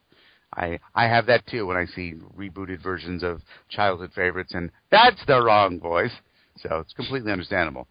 I 0.55 0.79
I 0.95 1.07
have 1.07 1.27
that 1.27 1.47
too 1.47 1.67
when 1.67 1.77
I 1.77 1.87
see 1.87 2.15
rebooted 2.37 2.83
versions 2.83 3.23
of 3.23 3.41
childhood 3.69 4.11
favorites, 4.15 4.53
and 4.55 4.71
that's 4.91 5.25
the 5.27 5.43
wrong 5.43 5.81
voice. 5.81 6.13
So 6.59 6.79
it's 6.79 6.93
completely 6.93 7.33
understandable. 7.33 7.89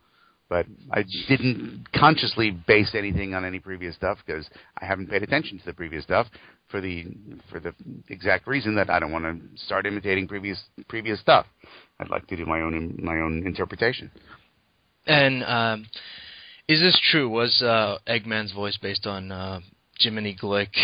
But 0.49 0.65
I 0.91 1.05
didn't 1.29 1.87
consciously 1.95 2.51
base 2.51 2.93
anything 2.93 3.33
on 3.33 3.45
any 3.45 3.59
previous 3.59 3.95
stuff 3.95 4.17
because 4.25 4.49
I 4.81 4.85
haven't 4.85 5.09
paid 5.09 5.23
attention 5.23 5.59
to 5.59 5.65
the 5.65 5.73
previous 5.73 6.03
stuff 6.03 6.27
for 6.67 6.81
the 6.81 7.05
for 7.49 7.59
the 7.59 7.73
exact 8.09 8.47
reason 8.47 8.75
that 8.75 8.89
I 8.89 8.99
don't 8.99 9.13
want 9.13 9.23
to 9.23 9.63
start 9.63 9.85
imitating 9.85 10.27
previous 10.27 10.61
previous 10.89 11.19
stuff. 11.21 11.45
I'd 11.99 12.09
like 12.09 12.27
to 12.27 12.35
do 12.35 12.45
my 12.45 12.59
own 12.59 12.99
my 13.01 13.15
own 13.19 13.43
interpretation. 13.45 14.11
And 15.07 15.43
um, 15.45 15.87
is 16.67 16.79
this 16.79 16.99
true? 17.11 17.29
Was 17.29 17.61
uh, 17.61 17.97
Eggman's 18.07 18.51
voice 18.51 18.77
based 18.77 19.07
on 19.07 19.31
uh, 19.31 19.61
Jiminy 19.99 20.35
Glick? 20.41 20.75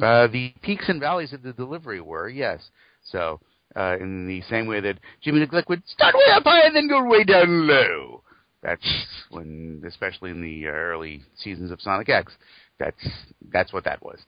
Uh, 0.00 0.26
the 0.26 0.54
peaks 0.62 0.88
and 0.88 1.00
valleys 1.00 1.32
of 1.32 1.42
the 1.42 1.52
delivery 1.52 2.00
were 2.00 2.28
yes. 2.28 2.60
So 3.04 3.40
uh, 3.76 3.96
in 4.00 4.26
the 4.26 4.42
same 4.42 4.66
way 4.66 4.80
that 4.80 4.98
Jiminy 5.20 5.46
Glick 5.46 5.68
would 5.68 5.86
start 5.86 6.14
way 6.14 6.32
up 6.34 6.44
high 6.44 6.66
and 6.66 6.76
then 6.76 6.88
go 6.88 7.04
way 7.04 7.24
down 7.24 7.66
low. 7.66 8.22
That's 8.62 8.86
when, 9.30 9.82
especially 9.86 10.30
in 10.30 10.40
the 10.40 10.66
early 10.66 11.22
seasons 11.36 11.70
of 11.72 11.80
Sonic 11.80 12.08
X, 12.08 12.32
that's 12.78 13.08
that's 13.50 13.72
what 13.72 13.84
that 13.84 14.02
was. 14.02 14.18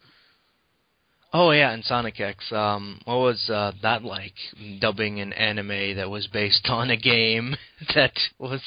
Oh 1.33 1.51
yeah, 1.51 1.73
and 1.73 1.85
Sonic 1.85 2.21
X. 2.21 2.45
Um, 2.53 3.01
what 3.05 3.17
was 3.17 3.51
uh, 3.51 3.73
that 3.83 4.05
like? 4.05 4.35
Dubbing 4.81 5.21
an 5.21 5.33
anime 5.33 5.97
that 5.97 6.11
was 6.11 6.27
based 6.27 6.67
on 6.69 6.91
a 6.91 6.97
game 6.97 7.57
that 7.95 8.13
was. 8.39 8.61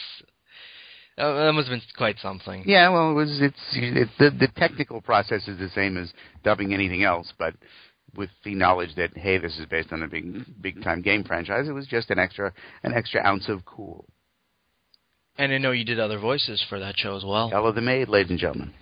Uh, 1.18 1.46
that 1.46 1.54
must 1.54 1.68
have 1.68 1.80
been 1.80 1.82
quite 1.98 2.18
something. 2.20 2.64
Yeah, 2.66 2.90
well, 2.90 3.12
it 3.12 3.14
was. 3.16 3.40
It's 3.42 3.56
it, 3.74 4.08
the 4.20 4.30
the 4.30 4.48
technical 4.56 5.02
process 5.02 5.48
is 5.48 5.58
the 5.58 5.70
same 5.74 5.98
as 5.98 6.14
dubbing 6.44 6.74
anything 6.74 7.04
else, 7.04 7.34
but 7.40 7.56
with 8.16 8.30
the 8.44 8.54
knowledge 8.56 8.96
that 8.98 9.16
hey, 9.18 9.38
this 9.38 9.58
is 9.58 9.66
based 9.66 9.92
on 9.92 10.04
a 10.04 10.08
big 10.08 10.46
big 10.62 10.84
time 10.84 11.02
game 11.02 11.24
franchise, 11.24 11.68
it 11.68 11.72
was 11.74 11.88
just 11.88 12.10
an 12.12 12.20
extra 12.20 12.54
an 12.84 12.94
extra 12.94 13.26
ounce 13.26 13.50
of 13.50 13.66
cool. 13.66 14.06
And 15.40 15.52
I 15.52 15.58
know 15.60 15.72
you 15.72 15.86
did 15.86 16.00
other 16.00 16.20
voices 16.20 16.64
for 16.68 16.80
that 16.80 16.96
show 16.98 17.16
as 17.16 17.24
well. 17.24 17.52
Ella 17.54 17.72
the 17.74 17.82
Maid, 17.82 18.10
ladies 18.10 18.32
and 18.32 18.40
gentlemen. 18.40 18.74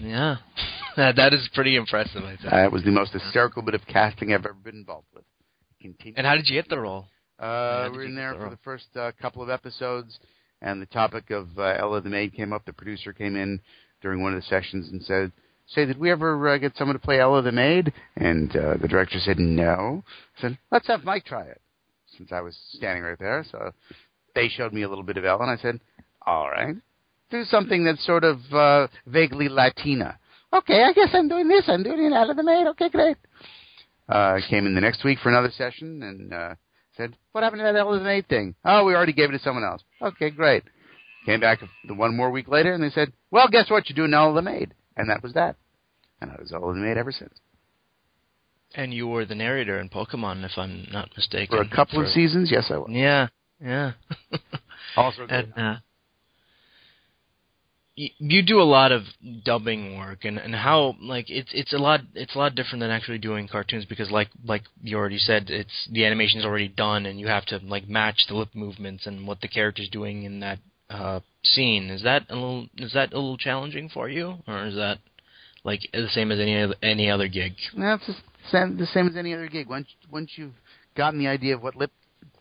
Yeah, 0.00 0.36
that 0.96 1.16
that 1.16 1.32
is 1.34 1.48
pretty 1.54 1.76
impressive. 1.76 2.22
I 2.24 2.36
think. 2.36 2.52
Uh, 2.52 2.64
it 2.64 2.72
was 2.72 2.84
the 2.84 2.90
most 2.90 3.12
hysterical 3.12 3.62
bit 3.62 3.74
of 3.74 3.82
casting 3.86 4.32
I've 4.32 4.44
ever 4.44 4.54
been 4.54 4.76
involved 4.76 5.08
with. 5.14 5.24
Continue. 5.80 6.14
and 6.16 6.26
how 6.26 6.36
did 6.36 6.48
you 6.48 6.54
get 6.56 6.68
the 6.68 6.78
role? 6.78 7.06
Uh, 7.38 7.88
we're 7.92 8.02
you 8.02 8.08
in 8.10 8.14
there 8.14 8.30
the 8.32 8.36
for 8.36 8.42
role? 8.44 8.50
the 8.50 8.58
first 8.62 8.86
uh, 8.96 9.10
couple 9.20 9.42
of 9.42 9.50
episodes, 9.50 10.18
and 10.62 10.80
the 10.80 10.86
topic 10.86 11.30
of 11.30 11.48
uh, 11.58 11.74
Ella 11.78 12.00
the 12.00 12.08
Maid 12.08 12.34
came 12.34 12.52
up. 12.52 12.64
The 12.64 12.72
producer 12.72 13.12
came 13.12 13.36
in 13.36 13.60
during 14.00 14.22
one 14.22 14.32
of 14.32 14.40
the 14.40 14.46
sessions 14.46 14.88
and 14.90 15.02
said, 15.02 15.32
"Say, 15.66 15.84
did 15.84 15.98
we 15.98 16.10
ever 16.10 16.48
uh, 16.48 16.58
get 16.58 16.76
someone 16.76 16.94
to 16.94 17.02
play 17.02 17.20
Ella 17.20 17.42
the 17.42 17.52
Maid?" 17.52 17.92
And 18.16 18.54
uh, 18.56 18.76
the 18.80 18.88
director 18.88 19.18
said, 19.18 19.38
"No." 19.38 20.04
I 20.38 20.40
said, 20.40 20.58
"Let's 20.70 20.86
have 20.86 21.04
Mike 21.04 21.24
try 21.26 21.42
it," 21.42 21.60
since 22.16 22.32
I 22.32 22.40
was 22.40 22.56
standing 22.72 23.02
right 23.02 23.18
there. 23.18 23.44
So 23.50 23.72
they 24.34 24.48
showed 24.48 24.72
me 24.72 24.82
a 24.82 24.88
little 24.88 25.04
bit 25.04 25.16
of 25.16 25.24
Ella, 25.24 25.42
and 25.42 25.50
I 25.50 25.60
said, 25.60 25.80
"All 26.24 26.48
right, 26.48 26.76
do 27.30 27.44
something 27.44 27.84
that's 27.84 28.04
sort 28.06 28.24
of 28.24 28.38
uh, 28.52 28.86
vaguely 29.06 29.48
Latina." 29.48 30.18
Okay, 30.54 30.84
I 30.84 30.92
guess 30.92 31.08
I'm 31.12 31.28
doing 31.28 31.48
this. 31.48 31.64
I'm 31.66 31.82
doing 31.82 32.04
it 32.04 32.12
Ella 32.12 32.34
the 32.34 32.42
Maid. 32.42 32.66
Okay, 32.68 32.88
great. 32.88 33.16
Uh, 34.08 34.38
came 34.50 34.66
in 34.66 34.74
the 34.74 34.80
next 34.80 35.04
week 35.04 35.18
for 35.22 35.30
another 35.30 35.50
session 35.56 36.02
and 36.02 36.34
uh, 36.34 36.54
said, 36.96 37.16
"What 37.32 37.44
happened 37.44 37.60
to 37.60 37.64
that 37.72 37.86
the 37.98 38.04
thing?" 38.28 38.54
Oh, 38.64 38.84
we 38.84 38.94
already 38.94 39.12
gave 39.12 39.30
it 39.30 39.32
to 39.32 39.38
someone 39.38 39.64
else. 39.64 39.82
Okay, 40.00 40.30
great. 40.30 40.64
Came 41.26 41.40
back 41.40 41.60
the 41.86 41.94
one 41.94 42.16
more 42.16 42.30
week 42.30 42.48
later, 42.48 42.72
and 42.72 42.82
they 42.82 42.90
said, 42.90 43.12
"Well, 43.30 43.48
guess 43.48 43.70
what? 43.70 43.88
You're 43.88 43.96
doing 43.96 44.10
Maid," 44.42 44.74
and 44.96 45.08
that 45.08 45.22
was 45.22 45.32
that. 45.34 45.56
And 46.20 46.30
I 46.30 46.36
was 46.40 46.52
Maid 46.76 46.96
ever 46.96 47.12
since. 47.12 47.34
And 48.74 48.94
you 48.94 49.06
were 49.06 49.24
the 49.24 49.34
narrator 49.34 49.78
in 49.78 49.88
Pokemon, 49.90 50.44
if 50.44 50.56
I'm 50.56 50.88
not 50.90 51.10
mistaken. 51.16 51.58
For 51.58 51.62
a 51.62 51.68
couple 51.68 52.00
of 52.00 52.08
seasons, 52.08 52.50
yes, 52.50 52.70
I 52.70 52.78
was. 52.78 52.88
Yeah, 52.90 53.28
yeah. 53.60 53.92
Also, 54.94 55.26
and 55.26 55.52
uh, 55.56 55.76
you, 57.94 58.42
do 58.42 58.60
a 58.60 58.64
lot 58.64 58.90
of 58.92 59.02
dubbing 59.44 59.98
work, 59.98 60.24
and 60.24 60.38
and 60.38 60.54
how 60.54 60.96
like 61.00 61.26
it's 61.28 61.50
it's 61.52 61.72
a 61.72 61.78
lot 61.78 62.00
it's 62.14 62.34
a 62.34 62.38
lot 62.38 62.54
different 62.54 62.80
than 62.80 62.90
actually 62.90 63.18
doing 63.18 63.48
cartoons 63.48 63.84
because 63.84 64.10
like 64.10 64.28
like 64.44 64.62
you 64.82 64.96
already 64.96 65.18
said, 65.18 65.50
it's 65.50 65.88
the 65.90 66.04
animation's 66.04 66.44
already 66.44 66.68
done, 66.68 67.06
and 67.06 67.20
you 67.20 67.26
have 67.26 67.44
to 67.46 67.58
like 67.58 67.88
match 67.88 68.24
the 68.28 68.34
lip 68.34 68.48
movements 68.54 69.06
and 69.06 69.26
what 69.26 69.40
the 69.40 69.48
character's 69.48 69.88
doing 69.90 70.22
in 70.22 70.40
that 70.40 70.58
uh 70.88 71.20
scene. 71.42 71.90
Is 71.90 72.02
that 72.02 72.22
a 72.30 72.34
little 72.34 72.66
is 72.78 72.92
that 72.94 73.12
a 73.12 73.16
little 73.16 73.36
challenging 73.36 73.90
for 73.90 74.08
you, 74.08 74.36
or 74.46 74.66
is 74.66 74.74
that 74.76 74.98
like 75.64 75.80
the 75.92 76.08
same 76.12 76.32
as 76.32 76.40
any 76.40 76.72
any 76.82 77.10
other 77.10 77.28
gig? 77.28 77.52
No, 77.74 77.94
it's 77.94 78.06
the 78.06 78.16
same, 78.50 78.76
the 78.78 78.86
same 78.86 79.06
as 79.06 79.16
any 79.16 79.34
other 79.34 79.48
gig. 79.48 79.68
Once 79.68 79.88
once 80.10 80.32
you've 80.36 80.54
gotten 80.96 81.18
the 81.18 81.28
idea 81.28 81.54
of 81.54 81.62
what 81.62 81.76
lip 81.76 81.90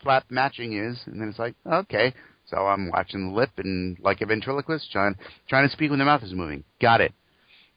flap 0.01 0.25
matching 0.29 0.73
is, 0.73 0.99
and 1.05 1.21
then 1.21 1.29
it's 1.29 1.39
like, 1.39 1.55
okay, 1.65 2.13
so 2.51 2.67
I'm 2.67 2.91
watching 2.91 3.29
the 3.29 3.35
lip 3.35 3.51
and 3.57 3.97
like 3.99 4.21
a 4.21 4.25
ventriloquist, 4.25 4.91
trying 4.91 5.15
trying 5.47 5.67
to 5.67 5.71
speak 5.71 5.89
when 5.89 5.99
the 5.99 6.05
mouth 6.05 6.23
is 6.23 6.33
moving. 6.33 6.63
Got 6.79 7.01
it. 7.01 7.13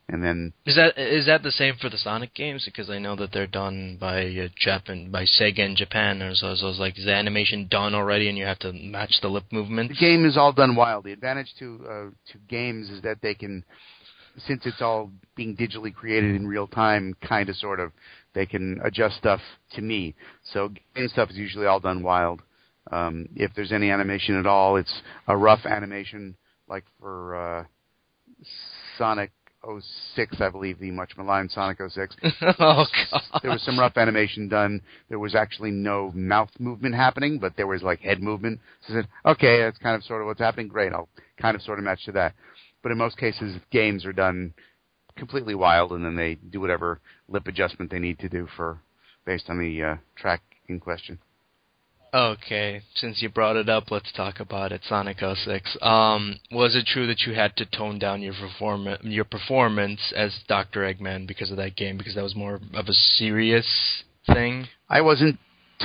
And 0.07 0.23
then 0.23 0.53
Is 0.67 0.77
that 0.77 0.99
is 0.99 1.27
that 1.27 1.43
the 1.43 1.51
same 1.51 1.77
for 1.81 1.89
the 1.89 1.97
Sonic 1.97 2.35
games? 2.35 2.65
Because 2.67 2.91
I 2.91 2.99
know 2.99 3.17
that 3.17 3.33
they're 3.33 3.47
done 3.47 3.97
by 3.99 4.27
uh, 4.27 4.49
Japan, 4.55 5.11
by 5.11 5.25
Sega 5.25 5.61
in 5.61 5.77
Japan, 5.77 6.21
or 6.21 6.35
so. 6.35 6.55
So 6.57 6.69
it's 6.69 6.79
like, 6.79 6.99
is 6.99 7.07
the 7.07 7.15
animation 7.15 7.69
done 7.71 7.95
already, 7.95 8.29
and 8.29 8.37
you 8.37 8.45
have 8.45 8.59
to 8.61 8.73
match 8.75 9.15
the 9.23 9.29
lip 9.29 9.45
movements? 9.51 9.95
the 9.99 10.07
game 10.07 10.27
is 10.27 10.37
all 10.37 10.53
done 10.53 10.77
wild. 10.77 11.05
The 11.05 11.13
advantage 11.13 11.55
to 11.59 11.81
uh, 11.85 12.33
to 12.33 12.39
games 12.49 12.91
is 12.91 13.01
that 13.01 13.23
they 13.23 13.35
can, 13.35 13.65
since 14.47 14.67
it's 14.67 14.83
all 14.83 15.11
being 15.37 15.57
digitally 15.57 15.95
created 15.95 16.37
in 16.37 16.47
real 16.47 16.67
time, 16.67 17.17
kind 17.27 17.49
of 17.49 17.57
sort 17.57 17.81
of, 17.81 17.91
they 18.35 18.45
can 18.45 18.81
adjust 18.85 19.17
stuff 19.17 19.41
to 19.73 19.81
me. 19.81 20.15
So 20.53 20.69
game 20.95 21.09
stuff 21.09 21.31
is 21.31 21.37
usually 21.37 21.65
all 21.65 21.81
done 21.81 22.03
wild. 22.03 22.43
Um, 22.91 23.29
if 23.35 23.53
there's 23.55 23.73
any 23.73 23.91
animation 23.91 24.39
at 24.39 24.47
all, 24.47 24.77
it's 24.77 25.03
a 25.27 25.37
rough 25.37 25.65
animation, 25.65 26.37
like 26.69 26.85
for 27.01 27.37
uh, 27.37 27.65
Sonic 28.99 29.33
06, 30.15 30.41
I 30.41 30.51
believe, 30.51 30.79
the 30.79 30.91
much 30.91 31.17
maligned 31.17 31.51
Sonic 31.51 31.79
06. 31.79 32.17
oh 32.59 32.85
god! 33.11 33.23
there 33.43 33.51
was 33.51 33.63
some 33.63 33.79
rough 33.79 33.97
animation 33.97 34.49
done. 34.49 34.83
There 35.09 35.19
was 35.19 35.35
actually 35.35 35.71
no 35.71 36.13
mouth 36.15 36.51
movement 36.59 36.95
happening, 36.95 37.39
but 37.39 37.57
there 37.57 37.67
was 37.67 37.83
like 37.83 38.01
head 38.01 38.23
movement. 38.23 38.61
So 38.87 38.95
I 38.95 38.97
said, 38.99 39.09
okay, 39.25 39.63
that's 39.63 39.79
kind 39.79 39.97
of 39.97 40.05
sort 40.05 40.21
of 40.21 40.27
what's 40.27 40.41
happening. 40.41 40.69
Great, 40.69 40.93
I'll 40.93 41.09
kind 41.41 41.55
of 41.55 41.63
sort 41.63 41.79
of 41.79 41.85
match 41.85 42.05
to 42.05 42.13
that. 42.13 42.35
But 42.83 42.93
in 42.93 42.99
most 42.99 43.17
cases, 43.17 43.57
games 43.71 44.05
are 44.05 44.13
done 44.13 44.53
completely 45.17 45.55
wild, 45.55 45.93
and 45.93 46.05
then 46.05 46.17
they 46.17 46.35
do 46.35 46.61
whatever 46.61 47.01
lip 47.29 47.47
adjustment 47.47 47.91
they 47.91 47.99
need 47.99 48.19
to 48.19 48.29
do 48.29 48.47
for 48.57 48.81
based 49.25 49.49
on 49.49 49.59
the 49.59 49.83
uh, 49.83 49.97
track 50.17 50.43
in 50.69 50.81
question. 50.81 51.19
Okay, 52.15 52.81
since 52.95 53.21
you 53.21 53.29
brought 53.29 53.57
it 53.57 53.69
up, 53.69 53.91
let's 53.91 54.13
talk 54.13 54.39
about 54.39 54.71
it. 54.71 54.83
Sonic 54.89 55.19
06. 55.19 55.77
Um, 55.83 56.37
was 56.53 56.77
it 56.77 56.87
true 56.87 57.09
that 57.09 57.23
you 57.23 57.35
had 57.35 57.57
to 57.57 57.67
tone 57.67 57.99
down 57.99 58.23
your 58.23 58.35
perform 58.35 58.87
your 59.03 59.25
performance 59.25 60.13
as 60.15 60.33
Dr. 60.47 60.83
Eggman 60.83 61.27
because 61.27 61.51
of 61.51 61.57
that 61.57 61.75
game? 61.75 61.99
Because 61.99 62.15
that 62.15 62.23
was 62.23 62.37
more 62.37 62.61
of 62.73 62.87
a 62.87 62.93
serious 62.93 64.05
thing. 64.33 64.69
I 64.89 65.01
wasn't 65.01 65.41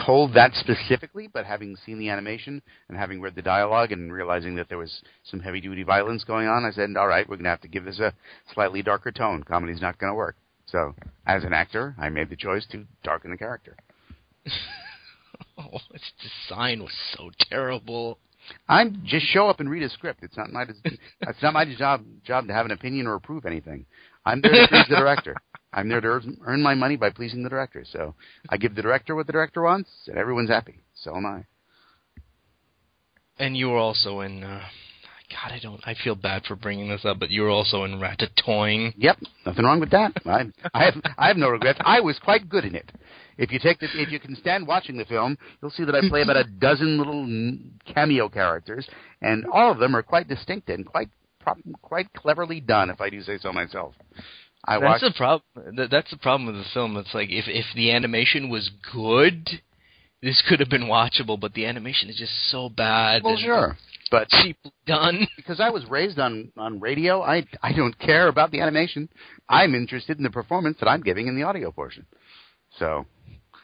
told 0.06 0.36
that 0.36 0.54
specifically, 0.54 1.28
but 1.34 1.48
having 1.48 1.76
seen 1.84 1.98
the 1.98 2.10
animation 2.10 2.62
and 2.90 2.96
having 2.96 3.22
read 3.22 3.34
the 3.34 3.42
dialogue 3.42 3.92
and 3.92 4.14
realizing 4.14 4.54
that 4.54 4.70
there 4.70 4.78
was 4.78 5.02
some 5.24 5.40
heavy 5.40 5.62
duty 5.62 5.82
violence 5.82 6.24
going 6.24 6.48
on, 6.48 6.64
I 6.64 6.70
said, 6.70 6.96
all 6.96 7.08
right, 7.08 7.28
we're 7.28 7.38
going 7.38 7.46
to 7.46 7.50
have 7.50 7.62
to 7.62 7.68
give 7.68 7.86
this 7.86 8.00
a 8.00 8.14
slightly 8.54 8.84
darker 8.84 9.12
tone. 9.12 9.42
Comedy's 9.42 9.82
not 9.82 9.98
going 9.98 10.12
to 10.12 10.16
work. 10.16 10.36
So, 10.68 10.94
as 11.26 11.44
an 11.44 11.54
actor, 11.54 11.96
I 11.98 12.10
made 12.10 12.30
the 12.30 12.36
choice 12.36 12.68
to 12.70 12.86
darken 13.04 13.32
the 13.32 13.38
character. 13.38 13.76
Oh, 15.58 15.78
its 15.94 16.12
design 16.48 16.82
was 16.82 16.94
so 17.16 17.30
terrible. 17.50 18.18
I'm 18.68 19.04
just 19.06 19.26
show 19.28 19.50
up 19.50 19.60
and 19.60 19.70
read 19.70 19.84
a 19.84 19.90
script. 19.90 20.24
It's 20.24 20.38
not 20.38 20.52
my 20.52 20.64
it's 21.22 21.42
not 21.44 21.54
my 21.54 21.66
job 21.76 22.04
job 22.24 22.48
to 22.48 22.54
have 22.54 22.66
an 22.66 22.72
opinion 22.72 23.08
or 23.08 23.16
approve 23.16 23.46
anything. 23.46 23.86
I'm 24.26 24.42
there 24.42 24.52
to 24.52 24.68
please 24.68 24.86
the 24.90 24.96
director. 24.96 25.36
I'm 25.74 25.90
there 25.90 26.02
to 26.02 26.08
earn- 26.08 26.38
earn 26.46 26.62
my 26.62 26.76
money 26.76 26.96
by 26.96 27.10
pleasing 27.10 27.44
the 27.44 27.50
director. 27.50 27.84
So 27.92 28.16
I 28.50 28.58
give 28.58 28.74
the 28.74 28.82
director 28.82 29.16
what 29.16 29.28
the 29.28 29.34
director 29.34 29.62
wants, 29.62 29.90
and 30.08 30.18
everyone's 30.18 30.50
happy. 30.50 30.80
So 30.96 31.16
am 31.16 31.26
I. 31.26 31.46
And 33.38 33.56
you 33.56 33.70
were 33.70 33.78
also 33.78 34.22
in. 34.22 34.44
Uh, 34.44 34.62
God, 35.30 35.52
I 35.52 35.60
don't. 35.62 35.82
I 35.86 35.96
feel 36.04 36.16
bad 36.16 36.44
for 36.46 36.56
bringing 36.56 36.90
this 36.90 37.06
up, 37.06 37.20
but 37.20 37.30
you 37.30 37.44
were 37.44 37.50
also 37.50 37.84
in 37.84 38.00
Ratatoing. 38.00 38.94
Yep, 38.98 39.20
nothing 39.46 39.64
wrong 39.64 39.80
with 39.80 39.92
that. 39.92 40.14
I, 40.26 40.46
I 40.74 40.86
have 40.86 40.96
I 41.18 41.28
have 41.28 41.38
no 41.38 41.50
regrets. 41.50 41.80
I 41.84 42.00
was 42.00 42.18
quite 42.20 42.50
good 42.50 42.66
in 42.66 42.76
it. 42.76 42.92
If 43.38 43.52
you 43.52 43.60
take 43.60 43.80
the, 43.80 43.88
if 43.94 44.12
you 44.12 44.20
can 44.20 44.36
stand 44.36 44.68
watching 44.68 44.98
the 44.98 45.06
film, 45.06 45.38
you'll 45.62 45.72
see 45.72 45.86
that 45.86 45.96
I 45.96 46.02
play 46.10 46.24
about 46.24 46.36
a 46.36 46.44
dozen 46.44 46.98
little 46.98 47.58
cameo 47.94 48.28
characters, 48.28 48.88
and 49.22 49.46
all 49.46 49.72
of 49.72 49.78
them 49.78 49.96
are 49.96 50.04
quite 50.04 50.28
distinct 50.28 50.68
and 50.70 50.86
quite 50.86 51.10
quite 51.82 52.12
cleverly 52.14 52.60
done, 52.60 52.90
if 52.90 53.00
I 53.00 53.10
do 53.10 53.22
say 53.22 53.38
so 53.38 53.54
myself. 53.54 53.94
I 54.66 54.80
that's 54.80 55.02
watched. 55.02 55.04
the 55.04 55.18
problem. 55.18 55.90
That's 55.90 56.12
the 56.12 56.18
problem 56.18 56.48
with 56.48 56.56
the 56.56 56.70
film. 56.74 56.98
It's 56.98 57.14
like 57.14 57.30
if 57.30 57.46
if 57.48 57.66
the 57.76 57.92
animation 57.92 58.50
was 58.50 58.70
good, 58.92 59.48
this 60.22 60.44
could 60.48 60.60
have 60.60 60.70
been 60.70 60.84
watchable. 60.88 61.40
But 61.40 61.54
the 61.54 61.66
animation 61.66 62.10
is 62.10 62.18
just 62.18 62.34
so 62.52 62.68
bad. 62.68 63.24
well, 63.24 63.38
sure, 63.38 63.78
but 64.12 64.30
cheaply 64.30 64.72
done. 64.86 65.28
because 65.38 65.60
I 65.60 65.70
was 65.70 65.86
raised 65.90 66.20
on 66.20 66.52
on 66.58 66.80
radio, 66.80 67.22
I 67.22 67.46
I 67.62 67.74
don't 67.74 67.98
care 68.00 68.28
about 68.28 68.52
the 68.52 68.62
animation. 68.62 69.10
I'm 69.48 69.76
interested 69.76 70.18
in 70.18 70.24
the 70.24 70.30
performance 70.30 70.78
that 70.80 70.90
I'm 70.90 71.02
giving 71.02 71.28
in 71.28 71.36
the 71.36 71.44
audio 71.44 71.72
portion. 71.72 72.06
So, 72.78 73.06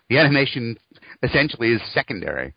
the 0.10 0.18
animation 0.18 0.78
essentially 1.24 1.70
is 1.70 1.82
secondary. 1.94 2.54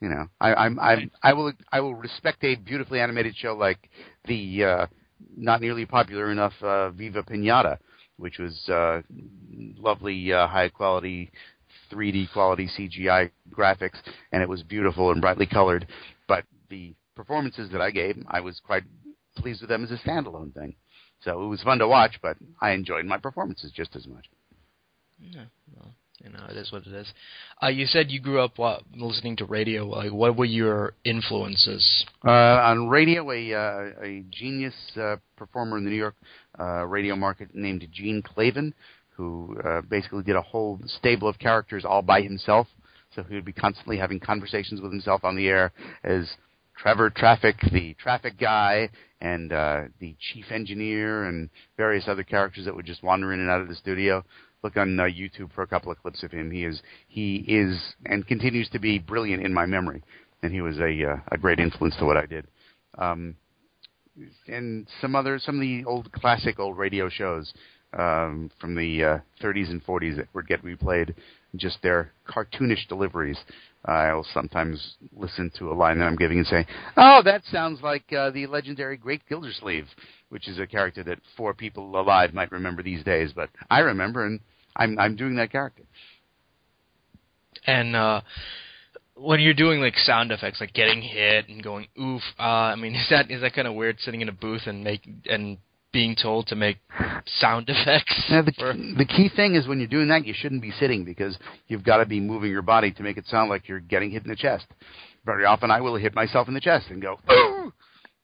You 0.00 0.08
know, 0.08 0.26
I, 0.40 0.54
I'm 0.54 0.78
I'm 0.80 1.10
I 1.22 1.32
will 1.32 1.52
I 1.72 1.80
will 1.80 1.94
respect 1.94 2.42
a 2.44 2.56
beautifully 2.56 3.00
animated 3.00 3.36
show 3.36 3.54
like 3.54 3.90
the 4.26 4.64
uh, 4.64 4.86
not 5.36 5.60
nearly 5.60 5.86
popular 5.86 6.30
enough 6.30 6.54
uh, 6.62 6.90
Viva 6.90 7.22
Pinata, 7.22 7.78
which 8.16 8.38
was 8.38 8.68
uh, 8.68 9.02
lovely 9.78 10.32
uh, 10.32 10.46
high 10.46 10.68
quality 10.68 11.30
3D 11.92 12.32
quality 12.32 12.68
CGI 12.78 13.30
graphics, 13.50 13.98
and 14.32 14.42
it 14.42 14.48
was 14.48 14.62
beautiful 14.62 15.10
and 15.10 15.20
brightly 15.20 15.46
colored. 15.46 15.86
But 16.28 16.44
the 16.68 16.94
performances 17.20 17.70
that 17.72 17.82
I 17.82 17.90
gave, 17.90 18.16
I 18.28 18.40
was 18.40 18.60
quite 18.64 18.84
pleased 19.36 19.60
with 19.60 19.68
them 19.68 19.84
as 19.84 19.90
a 19.90 19.98
standalone 19.98 20.54
thing. 20.54 20.74
So 21.22 21.42
it 21.42 21.46
was 21.46 21.62
fun 21.62 21.78
to 21.78 21.86
watch, 21.86 22.14
but 22.22 22.38
I 22.62 22.70
enjoyed 22.70 23.04
my 23.04 23.18
performances 23.18 23.70
just 23.72 23.94
as 23.94 24.06
much. 24.06 24.24
Yeah, 25.20 25.44
well, 25.76 25.92
you 26.24 26.30
know, 26.30 26.46
it 26.48 26.56
is 26.56 26.72
what 26.72 26.86
it 26.86 26.94
is. 26.94 27.12
Uh, 27.62 27.68
you 27.68 27.84
said 27.84 28.10
you 28.10 28.20
grew 28.20 28.40
up 28.40 28.58
listening 28.96 29.36
to 29.36 29.44
radio. 29.44 29.84
Like, 29.86 30.12
what 30.12 30.38
were 30.38 30.46
your 30.46 30.94
influences? 31.04 32.06
Uh, 32.24 32.30
on 32.30 32.88
radio, 32.88 33.30
a 33.30 33.54
uh, 33.54 34.02
a 34.02 34.24
genius 34.30 34.74
uh, 34.96 35.16
performer 35.36 35.76
in 35.76 35.84
the 35.84 35.90
New 35.90 35.96
York 35.96 36.16
uh, 36.58 36.86
radio 36.86 37.16
market 37.16 37.54
named 37.54 37.86
Gene 37.92 38.22
Klavan, 38.22 38.72
who 39.14 39.58
uh, 39.62 39.82
basically 39.82 40.22
did 40.22 40.36
a 40.36 40.42
whole 40.42 40.80
stable 40.86 41.28
of 41.28 41.38
characters 41.38 41.84
all 41.84 42.00
by 42.00 42.22
himself. 42.22 42.66
So 43.14 43.24
he 43.24 43.34
would 43.34 43.44
be 43.44 43.52
constantly 43.52 43.98
having 43.98 44.20
conversations 44.20 44.80
with 44.80 44.92
himself 44.92 45.22
on 45.24 45.36
the 45.36 45.48
air 45.48 45.72
as 46.02 46.26
Trevor 46.80 47.10
Traffic, 47.10 47.56
the 47.72 47.94
traffic 47.94 48.38
guy, 48.38 48.88
and 49.20 49.52
uh, 49.52 49.82
the 49.98 50.16
chief 50.18 50.46
engineer, 50.50 51.24
and 51.24 51.50
various 51.76 52.04
other 52.08 52.22
characters 52.22 52.64
that 52.64 52.74
would 52.74 52.86
just 52.86 53.02
wander 53.02 53.34
in 53.34 53.40
and 53.40 53.50
out 53.50 53.60
of 53.60 53.68
the 53.68 53.74
studio. 53.74 54.24
Look 54.62 54.78
on 54.78 54.98
uh, 54.98 55.04
YouTube 55.04 55.52
for 55.54 55.62
a 55.62 55.66
couple 55.66 55.92
of 55.92 56.00
clips 56.00 56.22
of 56.22 56.30
him. 56.30 56.50
He 56.50 56.64
is 56.64 56.80
he 57.08 57.44
is 57.46 57.78
and 58.06 58.26
continues 58.26 58.68
to 58.70 58.78
be 58.78 58.98
brilliant 58.98 59.44
in 59.44 59.52
my 59.52 59.66
memory, 59.66 60.02
and 60.42 60.52
he 60.52 60.62
was 60.62 60.78
a 60.78 61.04
uh, 61.04 61.16
a 61.30 61.36
great 61.36 61.60
influence 61.60 61.96
to 61.98 62.06
what 62.06 62.16
I 62.16 62.24
did. 62.24 62.46
Um, 62.96 63.36
and 64.48 64.86
some 65.02 65.14
other 65.14 65.38
some 65.38 65.56
of 65.56 65.60
the 65.60 65.84
old 65.84 66.10
classic 66.12 66.58
old 66.58 66.78
radio 66.78 67.10
shows 67.10 67.52
um, 67.92 68.50
from 68.60 68.74
the 68.74 69.04
uh, 69.04 69.18
30s 69.42 69.70
and 69.70 69.84
40s 69.84 70.16
that 70.16 70.28
would 70.34 70.46
get 70.46 70.64
replayed, 70.64 71.14
just 71.56 71.78
their 71.82 72.12
cartoonish 72.28 72.86
deliveries. 72.88 73.38
I'll 73.84 74.26
sometimes 74.34 74.96
listen 75.12 75.50
to 75.58 75.72
a 75.72 75.74
line 75.74 75.98
that 75.98 76.04
I'm 76.04 76.16
giving 76.16 76.38
and 76.38 76.46
say, 76.46 76.66
"Oh, 76.96 77.22
that 77.24 77.42
sounds 77.50 77.80
like 77.82 78.12
uh, 78.12 78.30
the 78.30 78.46
legendary 78.46 78.96
Great 78.96 79.22
Gildersleeve," 79.28 79.86
which 80.28 80.48
is 80.48 80.58
a 80.58 80.66
character 80.66 81.02
that 81.04 81.18
four 81.36 81.54
people 81.54 81.98
alive 81.98 82.34
might 82.34 82.52
remember 82.52 82.82
these 82.82 83.02
days, 83.04 83.32
but 83.34 83.48
I 83.70 83.80
remember, 83.80 84.26
and 84.26 84.40
I'm 84.76 84.98
I'm 84.98 85.16
doing 85.16 85.36
that 85.36 85.50
character. 85.50 85.84
And 87.66 87.96
uh, 87.96 88.20
when 89.14 89.40
you're 89.40 89.54
doing 89.54 89.80
like 89.80 89.96
sound 89.96 90.30
effects, 90.30 90.60
like 90.60 90.72
getting 90.74 91.00
hit 91.00 91.48
and 91.48 91.62
going 91.62 91.86
oof, 91.98 92.22
uh, 92.38 92.42
I 92.42 92.76
mean, 92.76 92.94
is 92.96 93.06
that 93.10 93.30
is 93.30 93.40
that 93.40 93.54
kind 93.54 93.66
of 93.66 93.74
weird 93.74 93.98
sitting 94.00 94.20
in 94.20 94.28
a 94.28 94.32
booth 94.32 94.66
and 94.66 94.84
make 94.84 95.08
and 95.26 95.58
being 95.92 96.14
told 96.14 96.46
to 96.48 96.56
make 96.56 96.78
sound 97.26 97.68
effects? 97.68 98.14
Now, 98.30 98.42
the, 98.42 98.52
for- 98.52 98.72
the 98.72 99.04
key 99.04 99.28
thing 99.34 99.54
is 99.54 99.66
when 99.66 99.78
you're 99.78 99.88
doing 99.88 100.08
that, 100.08 100.26
you 100.26 100.34
shouldn't 100.36 100.62
be 100.62 100.72
sitting 100.72 101.04
because 101.04 101.36
you've 101.68 101.84
got 101.84 101.98
to 101.98 102.06
be 102.06 102.20
moving 102.20 102.50
your 102.50 102.62
body 102.62 102.92
to 102.92 103.02
make 103.02 103.16
it 103.16 103.26
sound 103.26 103.50
like 103.50 103.68
you're 103.68 103.80
getting 103.80 104.10
hit 104.10 104.24
in 104.24 104.30
the 104.30 104.36
chest. 104.36 104.66
Very 105.24 105.44
often, 105.44 105.70
I 105.70 105.80
will 105.80 105.96
hit 105.96 106.14
myself 106.14 106.48
in 106.48 106.54
the 106.54 106.60
chest 106.60 106.86
and 106.90 107.02
go 107.02 107.18
"Ooh!" 107.30 107.72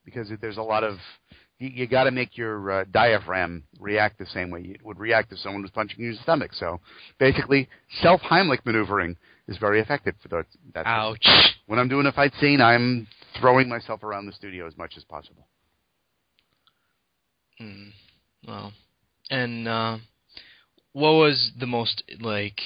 because 0.05 0.31
there's 0.41 0.57
a 0.57 0.63
lot 0.63 0.83
of 0.85 0.99
you, 1.59 1.69
you 1.69 1.87
got 1.87 2.05
to 2.05 2.11
make 2.11 2.37
your 2.37 2.71
uh, 2.71 2.85
diaphragm 2.91 3.65
react 3.81 4.19
the 4.19 4.27
same 4.27 4.51
way 4.51 4.61
it 4.63 4.85
would 4.85 4.99
react 4.99 5.33
if 5.33 5.39
someone 5.39 5.63
was 5.63 5.71
punching 5.71 6.01
you 6.01 6.11
in 6.11 6.17
the 6.17 6.23
stomach. 6.23 6.53
So 6.55 6.81
basically, 7.19 7.69
self 8.01 8.21
Heimlich 8.23 8.65
maneuvering 8.65 9.17
is 9.49 9.59
very 9.59 9.81
effective 9.81 10.15
for 10.23 10.29
that. 10.29 10.47
that 10.75 10.87
Ouch. 10.87 11.27
When 11.67 11.79
I'm 11.79 11.89
doing 11.89 12.07
a 12.07 12.13
fight 12.13 12.33
scene, 12.41 12.61
I'm 12.61 13.07
throwing 13.41 13.69
myself 13.69 14.03
around 14.03 14.27
the 14.27 14.33
studio 14.33 14.67
as 14.67 14.77
much 14.77 14.95
as 14.97 15.05
possible. 15.05 15.47
Mm, 17.61 17.93
well, 18.47 18.73
and 19.31 19.69
uh, 19.69 19.99
what 20.93 21.13
was 21.13 21.53
the 21.59 21.67
most 21.67 22.03
like 22.21 22.61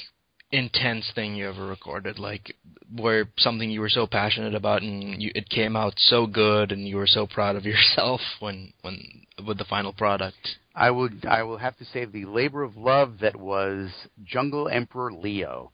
intense 0.53 1.11
thing 1.15 1.35
you 1.35 1.49
ever 1.49 1.67
recorded? 1.67 2.19
Like, 2.19 2.55
where 2.95 3.29
something 3.39 3.71
you 3.71 3.81
were 3.81 3.89
so 3.89 4.07
passionate 4.07 4.55
about 4.55 4.83
and 4.83 5.23
you, 5.23 5.31
it 5.35 5.49
came 5.49 5.77
out 5.77 5.95
so 5.97 6.27
good, 6.27 6.73
and 6.73 6.87
you 6.87 6.97
were 6.97 7.07
so 7.07 7.27
proud 7.27 7.57
of 7.57 7.65
yourself 7.67 8.21
when 8.41 8.73
when 8.83 9.27
with 9.47 9.59
the 9.59 9.65
final 9.65 9.93
product. 9.93 10.57
I 10.75 10.91
would 10.91 11.25
I 11.27 11.43
will 11.43 11.59
have 11.59 11.77
to 11.79 11.85
say 11.85 12.05
the 12.05 12.25
labor 12.25 12.63
of 12.63 12.77
love 12.77 13.19
that 13.21 13.37
was 13.37 13.91
Jungle 14.25 14.69
Emperor 14.69 15.13
Leo, 15.13 15.73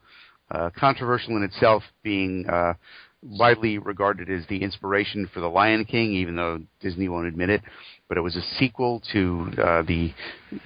uh, 0.51 0.71
controversial 0.77 1.37
in 1.37 1.43
itself, 1.43 1.83
being 2.03 2.47
uh, 2.49 2.75
widely 3.23 3.79
regarded 3.79 4.31
as 4.31 4.47
the 4.49 4.63
inspiration 4.63 5.29
for 5.33 5.41
the 5.41 5.49
Lion 5.49 5.85
King, 5.85 6.13
even 6.13 6.37
though 6.37 6.61
Disney 6.81 7.09
won't 7.09 7.27
admit 7.27 7.51
it. 7.51 7.63
But 8.09 8.19
it 8.19 8.21
was 8.21 8.37
a 8.37 8.43
sequel 8.59 9.03
to 9.13 9.51
uh, 9.63 9.83
the 9.83 10.13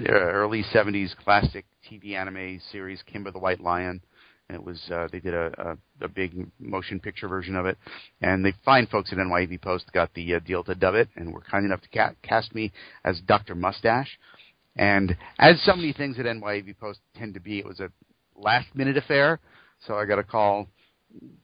uh, 0.09 0.13
early 0.13 0.63
'70s 0.75 1.17
classic 1.17 1.65
TV 1.91 2.15
anime 2.15 2.61
series 2.71 3.03
Kimba 3.13 3.33
the 3.33 3.39
White 3.39 3.61
Lion. 3.61 4.03
And 4.49 4.57
it 4.57 4.65
was 4.65 4.81
uh, 4.93 5.07
they 5.13 5.21
did 5.21 5.33
a, 5.33 5.79
a, 6.01 6.05
a 6.05 6.09
big 6.09 6.47
motion 6.59 6.99
picture 6.99 7.29
version 7.29 7.55
of 7.55 7.67
it, 7.67 7.79
and 8.21 8.45
the 8.45 8.53
fine 8.65 8.87
folks 8.89 9.13
at 9.13 9.19
NYAV 9.19 9.61
Post 9.61 9.93
got 9.93 10.13
the 10.15 10.35
uh, 10.35 10.41
deal 10.41 10.65
to 10.65 10.75
dub 10.75 10.97
it, 10.97 11.09
and 11.15 11.33
were 11.33 11.41
kind 11.41 11.65
enough 11.65 11.81
to 11.83 11.89
ca- 11.89 12.15
cast 12.23 12.53
me 12.53 12.73
as 13.05 13.21
Dr. 13.21 13.55
Mustache. 13.55 14.19
And 14.77 15.17
as 15.39 15.63
so 15.63 15.77
many 15.77 15.93
things 15.93 16.19
at 16.19 16.27
NYAV 16.27 16.79
Post 16.79 16.99
tend 17.15 17.35
to 17.35 17.41
be, 17.41 17.61
it 17.61 17.67
was 17.67 17.81
a 17.81 17.91
last 18.37 18.67
minute 18.75 18.97
affair. 18.97 19.39
So 19.87 19.95
I 19.95 20.05
got 20.05 20.19
a 20.19 20.25
call 20.25 20.69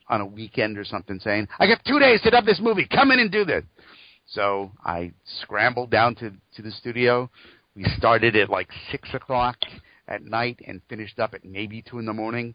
on 0.08 0.20
a 0.20 0.26
weekend 0.26 0.78
or 0.78 0.84
something 0.84 1.18
saying, 1.20 1.48
I 1.58 1.66
got 1.66 1.80
two 1.86 1.98
days 1.98 2.20
to 2.22 2.30
dub 2.30 2.44
this 2.44 2.60
movie. 2.60 2.86
Come 2.86 3.10
in 3.10 3.20
and 3.20 3.30
do 3.30 3.44
this. 3.44 3.64
So 4.26 4.72
I 4.84 5.12
scrambled 5.42 5.90
down 5.90 6.14
to, 6.16 6.32
to 6.56 6.62
the 6.62 6.72
studio. 6.72 7.30
We 7.74 7.84
started 7.96 8.34
at 8.36 8.50
like 8.50 8.68
6 8.90 9.08
o'clock 9.14 9.56
at 10.08 10.24
night 10.24 10.60
and 10.66 10.80
finished 10.88 11.18
up 11.18 11.34
at 11.34 11.44
maybe 11.44 11.82
2 11.82 11.98
in 11.98 12.06
the 12.06 12.12
morning. 12.12 12.54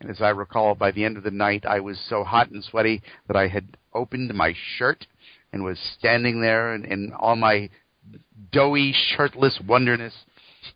And 0.00 0.10
as 0.10 0.20
I 0.20 0.30
recall, 0.30 0.74
by 0.74 0.90
the 0.90 1.04
end 1.04 1.16
of 1.16 1.22
the 1.22 1.30
night, 1.30 1.64
I 1.66 1.80
was 1.80 1.98
so 2.08 2.24
hot 2.24 2.50
and 2.50 2.64
sweaty 2.64 3.02
that 3.28 3.36
I 3.36 3.46
had 3.46 3.76
opened 3.94 4.32
my 4.34 4.54
shirt 4.76 5.06
and 5.52 5.62
was 5.62 5.78
standing 5.98 6.40
there 6.40 6.74
in, 6.74 6.84
in 6.84 7.12
all 7.12 7.36
my 7.36 7.68
doughy, 8.50 8.92
shirtless 9.16 9.60
wonderness, 9.66 10.14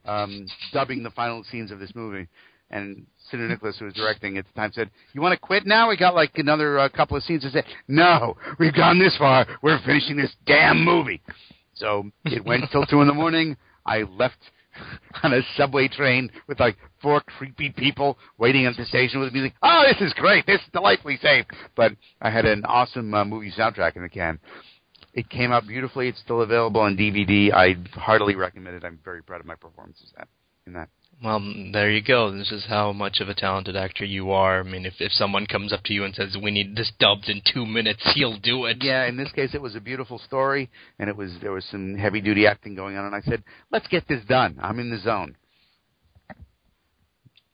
um, 0.04 0.46
dubbing 0.72 1.02
the 1.02 1.10
final 1.10 1.42
scenes 1.44 1.70
of 1.70 1.78
this 1.78 1.94
movie. 1.94 2.28
And 2.70 3.06
Sinterniklaas, 3.32 3.78
who 3.78 3.84
was 3.84 3.94
directing 3.94 4.38
at 4.38 4.46
the 4.46 4.52
time, 4.52 4.72
said, 4.72 4.90
"You 5.12 5.20
want 5.20 5.32
to 5.32 5.38
quit 5.38 5.66
now? 5.66 5.88
We 5.88 5.96
got 5.96 6.14
like 6.14 6.32
another 6.36 6.78
uh, 6.78 6.88
couple 6.88 7.16
of 7.16 7.22
scenes." 7.22 7.44
I 7.44 7.50
said, 7.50 7.64
"No, 7.86 8.36
we've 8.58 8.74
gone 8.74 8.98
this 8.98 9.16
far. 9.16 9.46
We're 9.62 9.78
finishing 9.84 10.16
this 10.16 10.34
damn 10.46 10.84
movie." 10.84 11.22
So 11.74 12.10
it 12.24 12.44
went 12.44 12.64
till 12.72 12.84
two 12.86 13.02
in 13.02 13.08
the 13.08 13.14
morning. 13.14 13.56
I 13.84 14.02
left 14.02 14.38
on 15.22 15.32
a 15.32 15.42
subway 15.56 15.88
train 15.88 16.30
with 16.48 16.60
like 16.60 16.76
four 17.00 17.20
creepy 17.20 17.70
people 17.70 18.18
waiting 18.38 18.66
at 18.66 18.76
the 18.76 18.84
station 18.84 19.20
with 19.20 19.32
music. 19.32 19.54
Oh, 19.62 19.84
this 19.86 20.00
is 20.00 20.12
great. 20.14 20.46
This 20.46 20.60
is 20.60 20.66
delightfully 20.72 21.18
safe. 21.22 21.46
But 21.76 21.92
I 22.20 22.30
had 22.30 22.46
an 22.46 22.64
awesome 22.64 23.12
uh, 23.14 23.24
movie 23.24 23.52
soundtrack 23.56 23.96
in 23.96 24.02
the 24.02 24.08
can. 24.08 24.38
It 25.14 25.30
came 25.30 25.50
out 25.50 25.66
beautifully. 25.66 26.08
It's 26.08 26.20
still 26.20 26.42
available 26.42 26.80
on 26.80 26.96
DVD. 26.96 27.52
I 27.52 27.76
heartily 27.98 28.34
recommend 28.34 28.76
it. 28.76 28.84
I'm 28.84 28.98
very 29.04 29.22
proud 29.22 29.40
of 29.40 29.46
my 29.46 29.54
performances 29.54 30.12
in 30.66 30.74
that. 30.74 30.88
Well, 31.24 31.40
there 31.72 31.90
you 31.90 32.02
go. 32.02 32.30
This 32.30 32.52
is 32.52 32.66
how 32.68 32.92
much 32.92 33.20
of 33.20 33.30
a 33.30 33.34
talented 33.34 33.74
actor 33.74 34.04
you 34.04 34.32
are. 34.32 34.60
I 34.60 34.62
mean, 34.62 34.84
if 34.84 34.94
if 35.00 35.12
someone 35.12 35.46
comes 35.46 35.72
up 35.72 35.82
to 35.84 35.94
you 35.94 36.04
and 36.04 36.14
says, 36.14 36.36
"We 36.36 36.50
need 36.50 36.76
this 36.76 36.92
dubbed 36.98 37.28
in 37.28 37.40
two 37.52 37.64
minutes," 37.64 38.02
he'll 38.14 38.38
do 38.38 38.66
it. 38.66 38.78
Yeah, 38.82 39.06
in 39.06 39.16
this 39.16 39.32
case, 39.32 39.54
it 39.54 39.62
was 39.62 39.74
a 39.74 39.80
beautiful 39.80 40.18
story, 40.18 40.68
and 40.98 41.08
it 41.08 41.16
was 41.16 41.32
there 41.40 41.52
was 41.52 41.64
some 41.70 41.96
heavy 41.96 42.20
duty 42.20 42.46
acting 42.46 42.74
going 42.74 42.98
on, 42.98 43.06
and 43.06 43.14
I 43.14 43.22
said, 43.22 43.42
"Let's 43.70 43.86
get 43.88 44.06
this 44.08 44.24
done. 44.26 44.58
I'm 44.62 44.78
in 44.78 44.90
the 44.90 44.98
zone." 44.98 45.36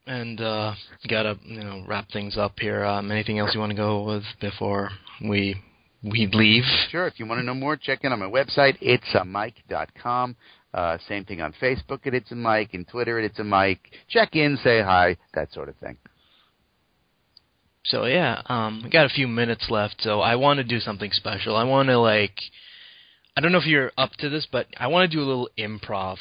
And 0.09 0.41
uh, 0.41 0.75
gotta 1.09 1.39
you 1.45 1.61
know 1.61 1.85
wrap 1.87 2.09
things 2.11 2.37
up 2.37 2.59
here. 2.59 2.85
Um, 2.85 3.13
anything 3.13 3.39
else 3.39 3.55
you 3.55 3.61
want 3.61 3.71
to 3.71 3.77
go 3.77 4.03
with 4.03 4.25
before 4.41 4.91
we 5.21 5.55
we 6.03 6.29
leave? 6.33 6.65
Sure. 6.91 7.07
If 7.07 7.21
you 7.21 7.27
want 7.27 7.39
to 7.39 7.45
know 7.45 7.55
more, 7.55 7.77
check 7.77 8.01
in 8.03 8.13
on 8.13 8.19
my 8.19 8.27
website. 8.27 8.77
It's 8.81 9.15
a 9.15 9.25
Mike.com. 9.25 10.35
Uh, 10.75 10.97
same 11.09 11.25
thing 11.25 11.41
on 11.41 11.53
Facebook 11.61 12.07
at 12.07 12.15
It's 12.15 12.33
a 12.33 12.35
Mike 12.35 12.71
and 12.73 12.89
Twitter 12.89 13.19
at 13.19 13.25
It's 13.25 13.39
a 13.39 13.45
Mike. 13.45 13.93
Check 14.09 14.35
in, 14.35 14.59
say 14.63 14.81
hi, 14.81 15.17
that 15.35 15.53
sort 15.53 15.69
of 15.69 15.77
thing. 15.77 15.99
So 17.85 18.05
yeah, 18.05 18.43
um, 18.47 18.81
we 18.85 18.91
got 18.91 19.07
a 19.07 19.11
few 19.11 19.29
minutes 19.29 19.67
left. 19.69 19.97
So 20.01 20.21
I 20.21 20.37
want 20.37 20.59
to 20.59 20.65
do 20.65 20.81
something 20.81 21.11
special. 21.13 21.57
I 21.57 21.65
want 21.65 21.89
to 21.89 21.99
like, 21.99 22.39
I 23.37 23.41
don't 23.41 23.53
know 23.53 23.59
if 23.59 23.67
you're 23.67 23.93
up 23.99 24.13
to 24.21 24.29
this, 24.29 24.47
but 24.51 24.67
I 24.79 24.87
want 24.87 25.11
to 25.11 25.17
do 25.17 25.23
a 25.23 25.27
little 25.27 25.51
improv. 25.59 26.17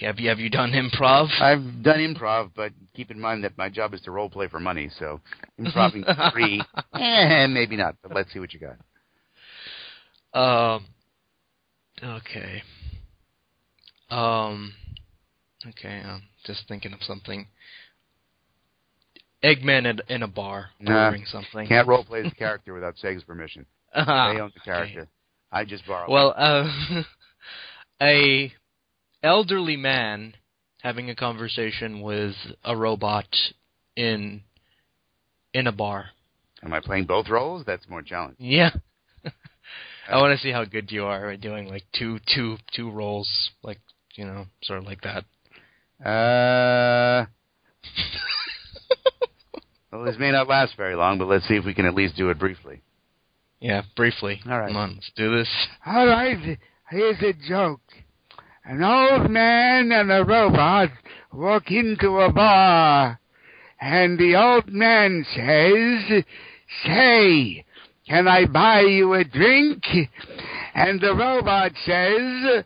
Have 0.00 0.20
you 0.20 0.28
have 0.28 0.38
you 0.38 0.48
done 0.48 0.70
improv? 0.72 1.28
I've 1.40 1.82
done 1.82 1.98
improv, 1.98 2.52
but 2.54 2.72
keep 2.94 3.10
in 3.10 3.18
mind 3.18 3.42
that 3.42 3.58
my 3.58 3.68
job 3.68 3.94
is 3.94 4.00
to 4.02 4.12
role 4.12 4.30
play 4.30 4.46
for 4.46 4.60
money, 4.60 4.90
so 4.96 5.20
improving 5.56 6.04
free, 6.32 6.62
eh, 6.94 7.48
maybe 7.48 7.76
not. 7.76 7.96
But 8.02 8.14
let's 8.14 8.32
see 8.32 8.38
what 8.38 8.52
you 8.54 8.60
got. 8.60 8.76
Um. 10.40 10.86
Okay. 12.00 12.62
Um. 14.10 14.72
Okay. 15.66 16.02
I'm 16.04 16.22
just 16.44 16.66
thinking 16.68 16.92
of 16.92 17.02
something. 17.02 17.46
Eggman 19.44 19.86
in, 19.86 20.00
in 20.08 20.22
a 20.24 20.28
bar 20.28 20.70
Nah, 20.80 21.06
ordering 21.06 21.24
something. 21.26 21.66
Can't 21.68 21.86
role 21.86 22.04
play 22.04 22.22
the 22.22 22.30
character 22.38 22.74
without 22.74 22.96
Sega's 22.96 23.22
permission. 23.22 23.66
Ah, 23.94 24.32
They 24.32 24.40
own 24.40 24.50
the 24.52 24.60
character. 24.60 25.08
I 25.52 25.64
just 25.64 25.86
borrow. 25.86 26.10
Well, 26.10 26.34
uh, 26.36 27.02
a 28.02 28.52
elderly 29.22 29.76
man 29.76 30.34
having 30.82 31.10
a 31.10 31.14
conversation 31.14 32.00
with 32.00 32.34
a 32.64 32.76
robot 32.76 33.26
in 33.96 34.42
in 35.54 35.66
a 35.66 35.72
bar. 35.72 36.06
Am 36.62 36.72
I 36.72 36.80
playing 36.80 37.04
both 37.04 37.28
roles? 37.28 37.64
That's 37.64 37.88
more 37.88 38.02
challenging. 38.02 38.44
Yeah. 38.44 38.70
I 40.08 40.16
want 40.16 40.36
to 40.36 40.42
see 40.42 40.50
how 40.52 40.64
good 40.64 40.90
you 40.90 41.04
are 41.04 41.30
at 41.30 41.40
doing 41.40 41.68
like 41.68 41.84
two 41.96 42.18
two 42.34 42.56
two 42.74 42.90
roles, 42.90 43.28
like 43.62 43.78
you 44.18 44.26
know, 44.26 44.46
sort 44.64 44.80
of 44.80 44.84
like 44.84 45.00
that. 45.02 45.24
Uh, 46.04 47.24
well, 49.92 50.04
this 50.04 50.16
may 50.18 50.32
not 50.32 50.48
last 50.48 50.76
very 50.76 50.96
long, 50.96 51.18
but 51.18 51.28
let's 51.28 51.46
see 51.46 51.54
if 51.54 51.64
we 51.64 51.72
can 51.72 51.86
at 51.86 51.94
least 51.94 52.16
do 52.16 52.28
it 52.30 52.38
briefly. 52.38 52.82
Yeah, 53.60 53.82
briefly. 53.96 54.40
All 54.44 54.58
right. 54.58 54.68
Come 54.68 54.76
on, 54.76 54.94
let's 54.94 55.10
do 55.16 55.36
this. 55.36 55.48
All 55.86 56.06
right, 56.06 56.58
here's 56.90 57.22
a 57.22 57.32
joke. 57.48 57.80
An 58.64 58.82
old 58.82 59.30
man 59.30 59.92
and 59.92 60.10
a 60.10 60.24
robot 60.24 60.90
walk 61.32 61.70
into 61.70 62.18
a 62.18 62.32
bar, 62.32 63.20
and 63.80 64.18
the 64.18 64.34
old 64.36 64.68
man 64.68 65.24
says, 65.34 66.24
Say, 66.84 67.64
can 68.08 68.26
I 68.26 68.46
buy 68.46 68.80
you 68.80 69.14
a 69.14 69.24
drink? 69.24 69.84
And 70.74 71.00
the 71.00 71.14
robot 71.14 71.72
says, 71.84 72.64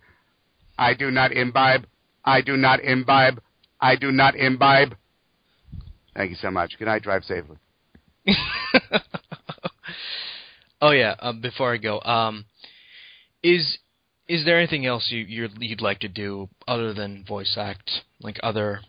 I 0.79 0.95
do 0.95 1.11
not 1.11 1.33
imbibe, 1.33 1.87
I 2.25 2.41
do 2.41 2.57
not 2.57 2.81
imbibe, 2.81 3.41
I 3.81 3.97
do 3.97 4.13
not 4.13 4.35
imbibe. 4.37 4.97
Thank 6.15 6.31
you 6.31 6.37
so 6.37 6.51
much. 6.51 6.73
Good 6.79 6.87
night, 6.87 7.03
drive 7.03 7.25
safely. 7.25 7.57
oh 10.81 10.91
yeah. 10.91 11.15
Um, 11.19 11.41
before 11.41 11.75
I 11.75 11.79
go, 11.79 12.01
um, 12.01 12.45
is 13.43 13.79
is 14.29 14.45
there 14.45 14.59
anything 14.59 14.87
else 14.87 15.09
you 15.11 15.19
you're, 15.21 15.49
you'd 15.59 15.81
like 15.81 16.01
to 16.01 16.09
do 16.09 16.49
other 16.69 16.95
than 16.95 17.25
voice 17.27 17.57
act, 17.59 17.91
like 18.21 18.39
other 18.43 18.81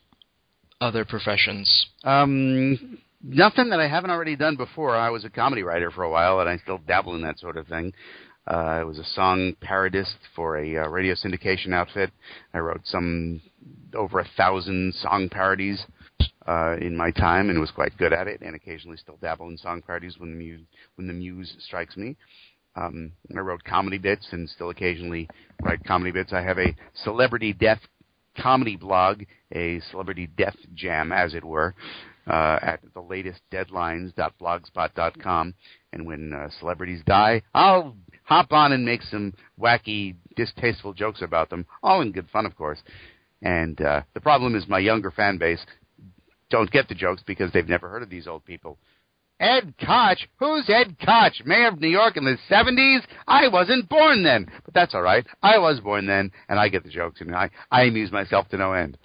other 0.79 1.05
professions? 1.05 1.87
Um, 2.03 2.99
nothing 3.23 3.69
that 3.69 3.79
I 3.79 3.87
haven't 3.87 4.11
already 4.11 4.35
done 4.35 4.55
before. 4.55 4.95
I 4.95 5.09
was 5.09 5.25
a 5.25 5.29
comedy 5.29 5.63
writer 5.63 5.91
for 5.91 6.03
a 6.03 6.09
while, 6.09 6.39
and 6.39 6.49
I 6.49 6.57
still 6.57 6.77
dabble 6.77 7.15
in 7.15 7.21
that 7.23 7.39
sort 7.39 7.57
of 7.57 7.67
thing. 7.67 7.93
Uh, 8.45 8.56
I 8.56 8.84
was 8.84 8.99
a 8.99 9.06
song 9.06 9.56
parodist 9.62 10.15
for 10.36 10.58
a 10.58 10.77
uh, 10.77 10.89
radio 10.89 11.15
syndication 11.15 11.73
outfit. 11.73 12.12
I 12.53 12.60
wrote 12.60 12.82
some 12.84 13.41
over 13.93 14.19
a 14.19 14.27
thousand 14.36 14.93
song 14.95 15.29
parodies 15.29 15.86
uh, 16.47 16.75
in 16.82 16.97
my 16.97 17.12
time, 17.12 17.49
and 17.49 17.60
was 17.60 17.71
quite 17.71 17.97
good 17.97 18.12
at 18.12 18.27
it. 18.27 18.41
And 18.41 18.56
occasionally 18.56 18.97
still 18.97 19.17
dabble 19.21 19.47
in 19.47 19.58
song 19.58 19.82
parodies 19.82 20.17
when 20.17 20.32
the 20.32 20.36
muse 20.36 20.65
when 20.95 21.08
the 21.08 21.13
muse 21.13 21.56
strikes 21.60 21.95
me. 21.95 22.17
Um, 22.75 23.12
I 23.36 23.39
wrote 23.39 23.63
comedy 23.63 23.97
bits, 23.97 24.27
and 24.32 24.49
still 24.49 24.71
occasionally 24.71 25.29
write 25.62 25.86
comedy 25.86 26.12
bits. 26.12 26.34
I 26.34 26.41
have 26.41 26.58
a 26.58 26.75
celebrity 27.03 27.53
death 27.53 27.79
comedy 28.38 28.75
blog, 28.75 29.23
a 29.53 29.79
celebrity 29.91 30.27
death 30.38 30.56
jam, 30.73 31.12
as 31.12 31.34
it 31.34 31.45
were, 31.45 31.75
uh, 32.27 32.60
at 32.62 32.79
the 32.93 33.01
latest 33.01 33.41
deadlines.blogspot.com. 33.51 35.53
And 35.93 36.06
when 36.06 36.34
uh, 36.34 36.49
celebrities 36.60 37.01
die, 37.06 37.41
I'll 37.53 37.95
hop 38.33 38.51
on 38.51 38.71
and 38.71 38.83
make 38.83 39.03
some 39.03 39.33
wacky, 39.59 40.15
distasteful 40.35 40.93
jokes 40.93 41.21
about 41.21 41.49
them, 41.51 41.65
all 41.83 42.01
in 42.01 42.11
good 42.11 42.27
fun, 42.31 42.47
of 42.47 42.55
course. 42.55 42.79
And 43.43 43.79
uh, 43.79 44.01
the 44.15 44.21
problem 44.21 44.55
is 44.55 44.67
my 44.67 44.79
younger 44.79 45.11
fan 45.11 45.37
base 45.37 45.63
don't 46.49 46.71
get 46.71 46.87
the 46.87 46.95
jokes 46.95 47.21
because 47.25 47.51
they've 47.51 47.69
never 47.69 47.89
heard 47.89 48.03
of 48.03 48.09
these 48.09 48.27
old 48.27 48.43
people. 48.43 48.77
Ed 49.39 49.73
Koch? 49.79 50.27
Who's 50.37 50.67
Ed 50.67 50.95
Koch? 51.03 51.45
Mayor 51.45 51.67
of 51.67 51.79
New 51.79 51.89
York 51.89 52.17
in 52.17 52.23
the 52.23 52.37
70s? 52.49 53.01
I 53.27 53.47
wasn't 53.49 53.89
born 53.89 54.23
then. 54.23 54.49
But 54.65 54.73
that's 54.73 54.95
all 54.95 55.01
right. 55.01 55.25
I 55.41 55.57
was 55.57 55.79
born 55.79 56.05
then, 56.05 56.31
and 56.47 56.59
I 56.59 56.69
get 56.69 56.83
the 56.83 56.89
jokes, 56.89 57.21
and 57.21 57.35
I, 57.35 57.49
I 57.71 57.83
amuse 57.83 58.11
myself 58.11 58.47
to 58.49 58.57
no 58.57 58.73
end. 58.73 58.97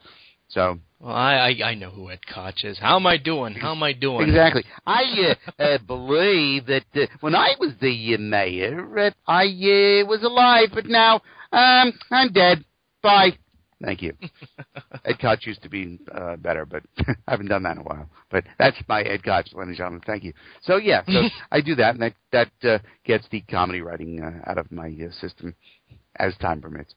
So, 0.49 0.79
Well, 1.01 1.15
I 1.15 1.55
I, 1.61 1.69
I 1.71 1.75
know 1.75 1.91
who 1.91 2.11
Ed 2.11 2.21
Koch 2.27 2.65
is. 2.65 2.79
How 2.79 2.97
am 2.97 3.07
I 3.07 3.19
doing? 3.19 3.55
How 3.55 3.73
am 3.73 3.83
I 3.83 3.93
doing? 3.93 4.29
exactly. 4.29 4.65
I 4.87 5.35
uh, 5.59 5.63
uh, 5.63 5.79
believe 5.87 6.67
that 6.67 6.85
uh, 6.95 7.07
when 7.21 7.35
I 7.35 7.55
was 7.61 7.73
the 7.81 8.15
uh, 8.15 8.19
mayor, 8.19 8.99
uh, 8.99 9.11
I 9.27 9.45
uh, 9.45 10.07
was 10.07 10.23
alive, 10.23 10.71
but 10.75 10.87
now 10.87 11.21
um, 11.53 11.93
I'm 12.11 12.33
dead. 12.33 12.65
Bye. 13.03 13.39
Thank 13.83 14.03
you. 14.03 14.13
Ed 15.05 15.21
Koch 15.21 15.47
used 15.47 15.63
to 15.63 15.69
be 15.69 16.01
uh, 16.13 16.35
better, 16.37 16.67
but 16.67 16.83
I 16.99 17.31
haven't 17.31 17.47
done 17.47 17.63
that 17.63 17.77
in 17.77 17.79
a 17.79 17.85
while. 17.85 18.11
But 18.29 18.45
that's 18.59 18.77
my 18.89 19.03
Ed 19.03 19.23
Koch, 19.23 19.47
ladies 19.53 19.69
and 19.69 19.77
gentlemen. 19.77 20.03
Thank 20.05 20.25
you. 20.25 20.33
So 20.63 20.77
yeah, 20.77 21.03
so 21.07 21.23
I 21.53 21.61
do 21.61 21.77
that, 21.77 21.95
and 21.95 22.03
that 22.03 22.15
that 22.33 22.69
uh, 22.69 22.79
gets 23.05 23.29
the 23.31 23.41
comedy 23.43 23.81
writing 23.81 24.21
uh, 24.21 24.51
out 24.51 24.59
of 24.59 24.73
my 24.73 24.89
uh, 24.89 25.13
system 25.21 25.55
as 26.17 26.37
time 26.39 26.61
permits. 26.61 26.95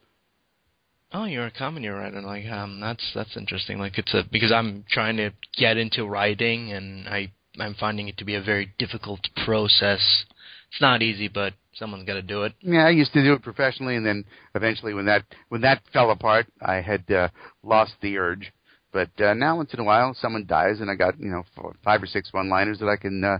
Oh, 1.13 1.25
you're 1.25 1.47
a 1.47 1.51
comedy 1.51 1.87
writer. 1.87 2.21
Like, 2.21 2.45
um, 2.45 2.79
that's 2.79 3.11
that's 3.13 3.35
interesting. 3.35 3.79
Like, 3.79 3.97
it's 3.97 4.13
a 4.13 4.23
because 4.31 4.51
I'm 4.51 4.85
trying 4.89 5.17
to 5.17 5.31
get 5.57 5.77
into 5.77 6.05
writing, 6.05 6.71
and 6.71 7.07
I 7.09 7.31
I'm 7.59 7.75
finding 7.75 8.07
it 8.07 8.17
to 8.17 8.25
be 8.25 8.35
a 8.35 8.41
very 8.41 8.73
difficult 8.79 9.27
process. 9.45 10.25
It's 10.71 10.79
not 10.79 11.01
easy, 11.01 11.27
but 11.27 11.53
someone's 11.73 12.05
got 12.05 12.13
to 12.13 12.21
do 12.21 12.43
it. 12.43 12.53
Yeah, 12.61 12.85
I 12.85 12.91
used 12.91 13.11
to 13.13 13.23
do 13.23 13.33
it 13.33 13.43
professionally, 13.43 13.97
and 13.97 14.05
then 14.05 14.23
eventually, 14.55 14.93
when 14.93 15.05
that 15.05 15.23
when 15.49 15.61
that 15.61 15.81
fell 15.91 16.11
apart, 16.11 16.47
I 16.61 16.75
had 16.75 17.09
uh, 17.11 17.27
lost 17.61 17.93
the 18.01 18.17
urge. 18.17 18.53
But 18.93 19.09
uh, 19.21 19.33
now, 19.33 19.57
once 19.57 19.73
in 19.73 19.79
a 19.79 19.85
while, 19.85 20.13
someone 20.13 20.45
dies, 20.45 20.79
and 20.79 20.89
I 20.89 20.95
got 20.95 21.19
you 21.19 21.29
know 21.29 21.43
four, 21.55 21.75
five 21.83 22.01
or 22.01 22.07
six 22.07 22.31
one-liners 22.31 22.79
that 22.79 22.87
I 22.87 22.95
can 22.95 23.21
uh, 23.23 23.39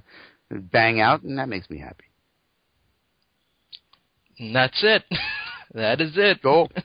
bang 0.50 1.00
out, 1.00 1.24
and 1.24 1.38
that 1.38 1.48
makes 1.48 1.70
me 1.70 1.80
happy. 1.80 2.06
And 4.40 4.54
that's 4.54 4.80
it. 4.84 5.04
that 5.74 6.02
is 6.02 6.12
it. 6.16 6.42
Cool. 6.42 6.70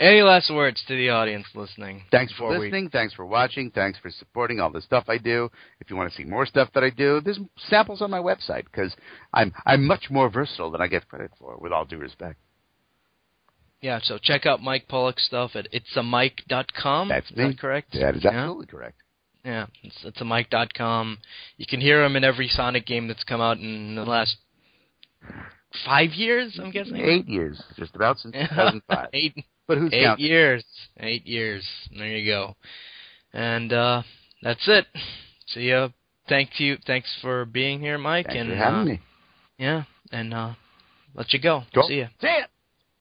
Any 0.00 0.22
last 0.22 0.48
words 0.54 0.80
to 0.86 0.94
the 0.96 1.08
audience 1.10 1.44
listening? 1.56 2.04
Thanks 2.12 2.32
for 2.34 2.50
before 2.50 2.60
we- 2.60 2.66
listening. 2.66 2.88
Thanks 2.90 3.14
for 3.14 3.26
watching. 3.26 3.72
Thanks 3.72 3.98
for 3.98 4.10
supporting 4.12 4.60
all 4.60 4.70
the 4.70 4.80
stuff 4.80 5.04
I 5.08 5.18
do. 5.18 5.50
If 5.80 5.90
you 5.90 5.96
want 5.96 6.08
to 6.08 6.16
see 6.16 6.22
more 6.22 6.46
stuff 6.46 6.68
that 6.74 6.84
I 6.84 6.90
do, 6.90 7.20
there's 7.20 7.40
samples 7.68 8.00
on 8.00 8.08
my 8.08 8.20
website 8.20 8.64
because 8.66 8.94
I'm 9.34 9.52
I'm 9.66 9.84
much 9.84 10.04
more 10.08 10.30
versatile 10.30 10.70
than 10.70 10.80
I 10.80 10.86
get 10.86 11.08
credit 11.08 11.32
for. 11.38 11.56
With 11.58 11.72
all 11.72 11.84
due 11.84 11.98
respect, 11.98 12.36
Yeah, 13.82 13.98
so 14.00 14.18
check 14.22 14.46
out 14.46 14.62
Mike 14.62 14.86
Pollock's 14.86 15.26
stuff 15.26 15.56
at 15.56 15.66
it'samike.com. 15.72 17.08
That's 17.08 17.30
me. 17.34 17.48
that 17.48 17.58
correct? 17.58 17.92
that 17.94 18.14
is 18.14 18.22
Yeah? 18.22 18.30
absolutely 18.30 18.66
correct. 18.66 18.98
Yeah, 19.44 19.66
it's, 19.82 20.04
it's 20.04 20.20
a 20.20 20.24
Mike.com. 20.24 21.18
You 21.56 21.66
can 21.68 21.80
hear 21.80 22.04
him 22.04 22.14
in 22.14 22.22
every 22.22 22.46
Sonic 22.48 22.86
game 22.86 23.08
that's 23.08 23.24
come 23.24 23.40
out 23.40 23.58
in 23.58 23.96
the 23.96 24.04
last 24.04 24.36
five 25.84 26.10
years, 26.12 26.58
I'm 26.62 26.70
guessing. 26.70 26.96
Eight 26.96 27.28
years, 27.28 27.62
just 27.76 27.94
about 27.94 28.18
since 28.18 28.34
2005. 28.48 29.08
Eight, 29.12 29.34
But 29.66 29.78
who's 29.78 29.92
eight 29.92 30.02
counting? 30.04 30.26
years. 30.26 30.64
Eight 31.00 31.26
years. 31.26 31.66
There 31.96 32.06
you 32.06 32.30
go. 32.30 32.54
And 33.32 33.72
uh 33.72 34.02
that's 34.42 34.66
it. 34.68 34.86
See 35.48 35.68
yeah, 35.68 35.88
thank 36.28 36.58
you. 36.60 36.76
Thanks 36.86 37.08
for 37.20 37.44
being 37.44 37.80
here, 37.80 37.98
Mike. 37.98 38.26
Thanks 38.26 38.40
and 38.40 38.50
for 38.50 38.56
having 38.56 38.80
uh, 38.80 38.84
me. 38.84 39.00
yeah, 39.58 39.82
and 40.12 40.32
uh 40.32 40.54
let 41.14 41.32
you 41.32 41.40
go. 41.40 41.62
Cool. 41.74 41.84
See 41.88 41.98
ya. 42.00 42.06
See 42.20 42.26
ya. 42.26 42.46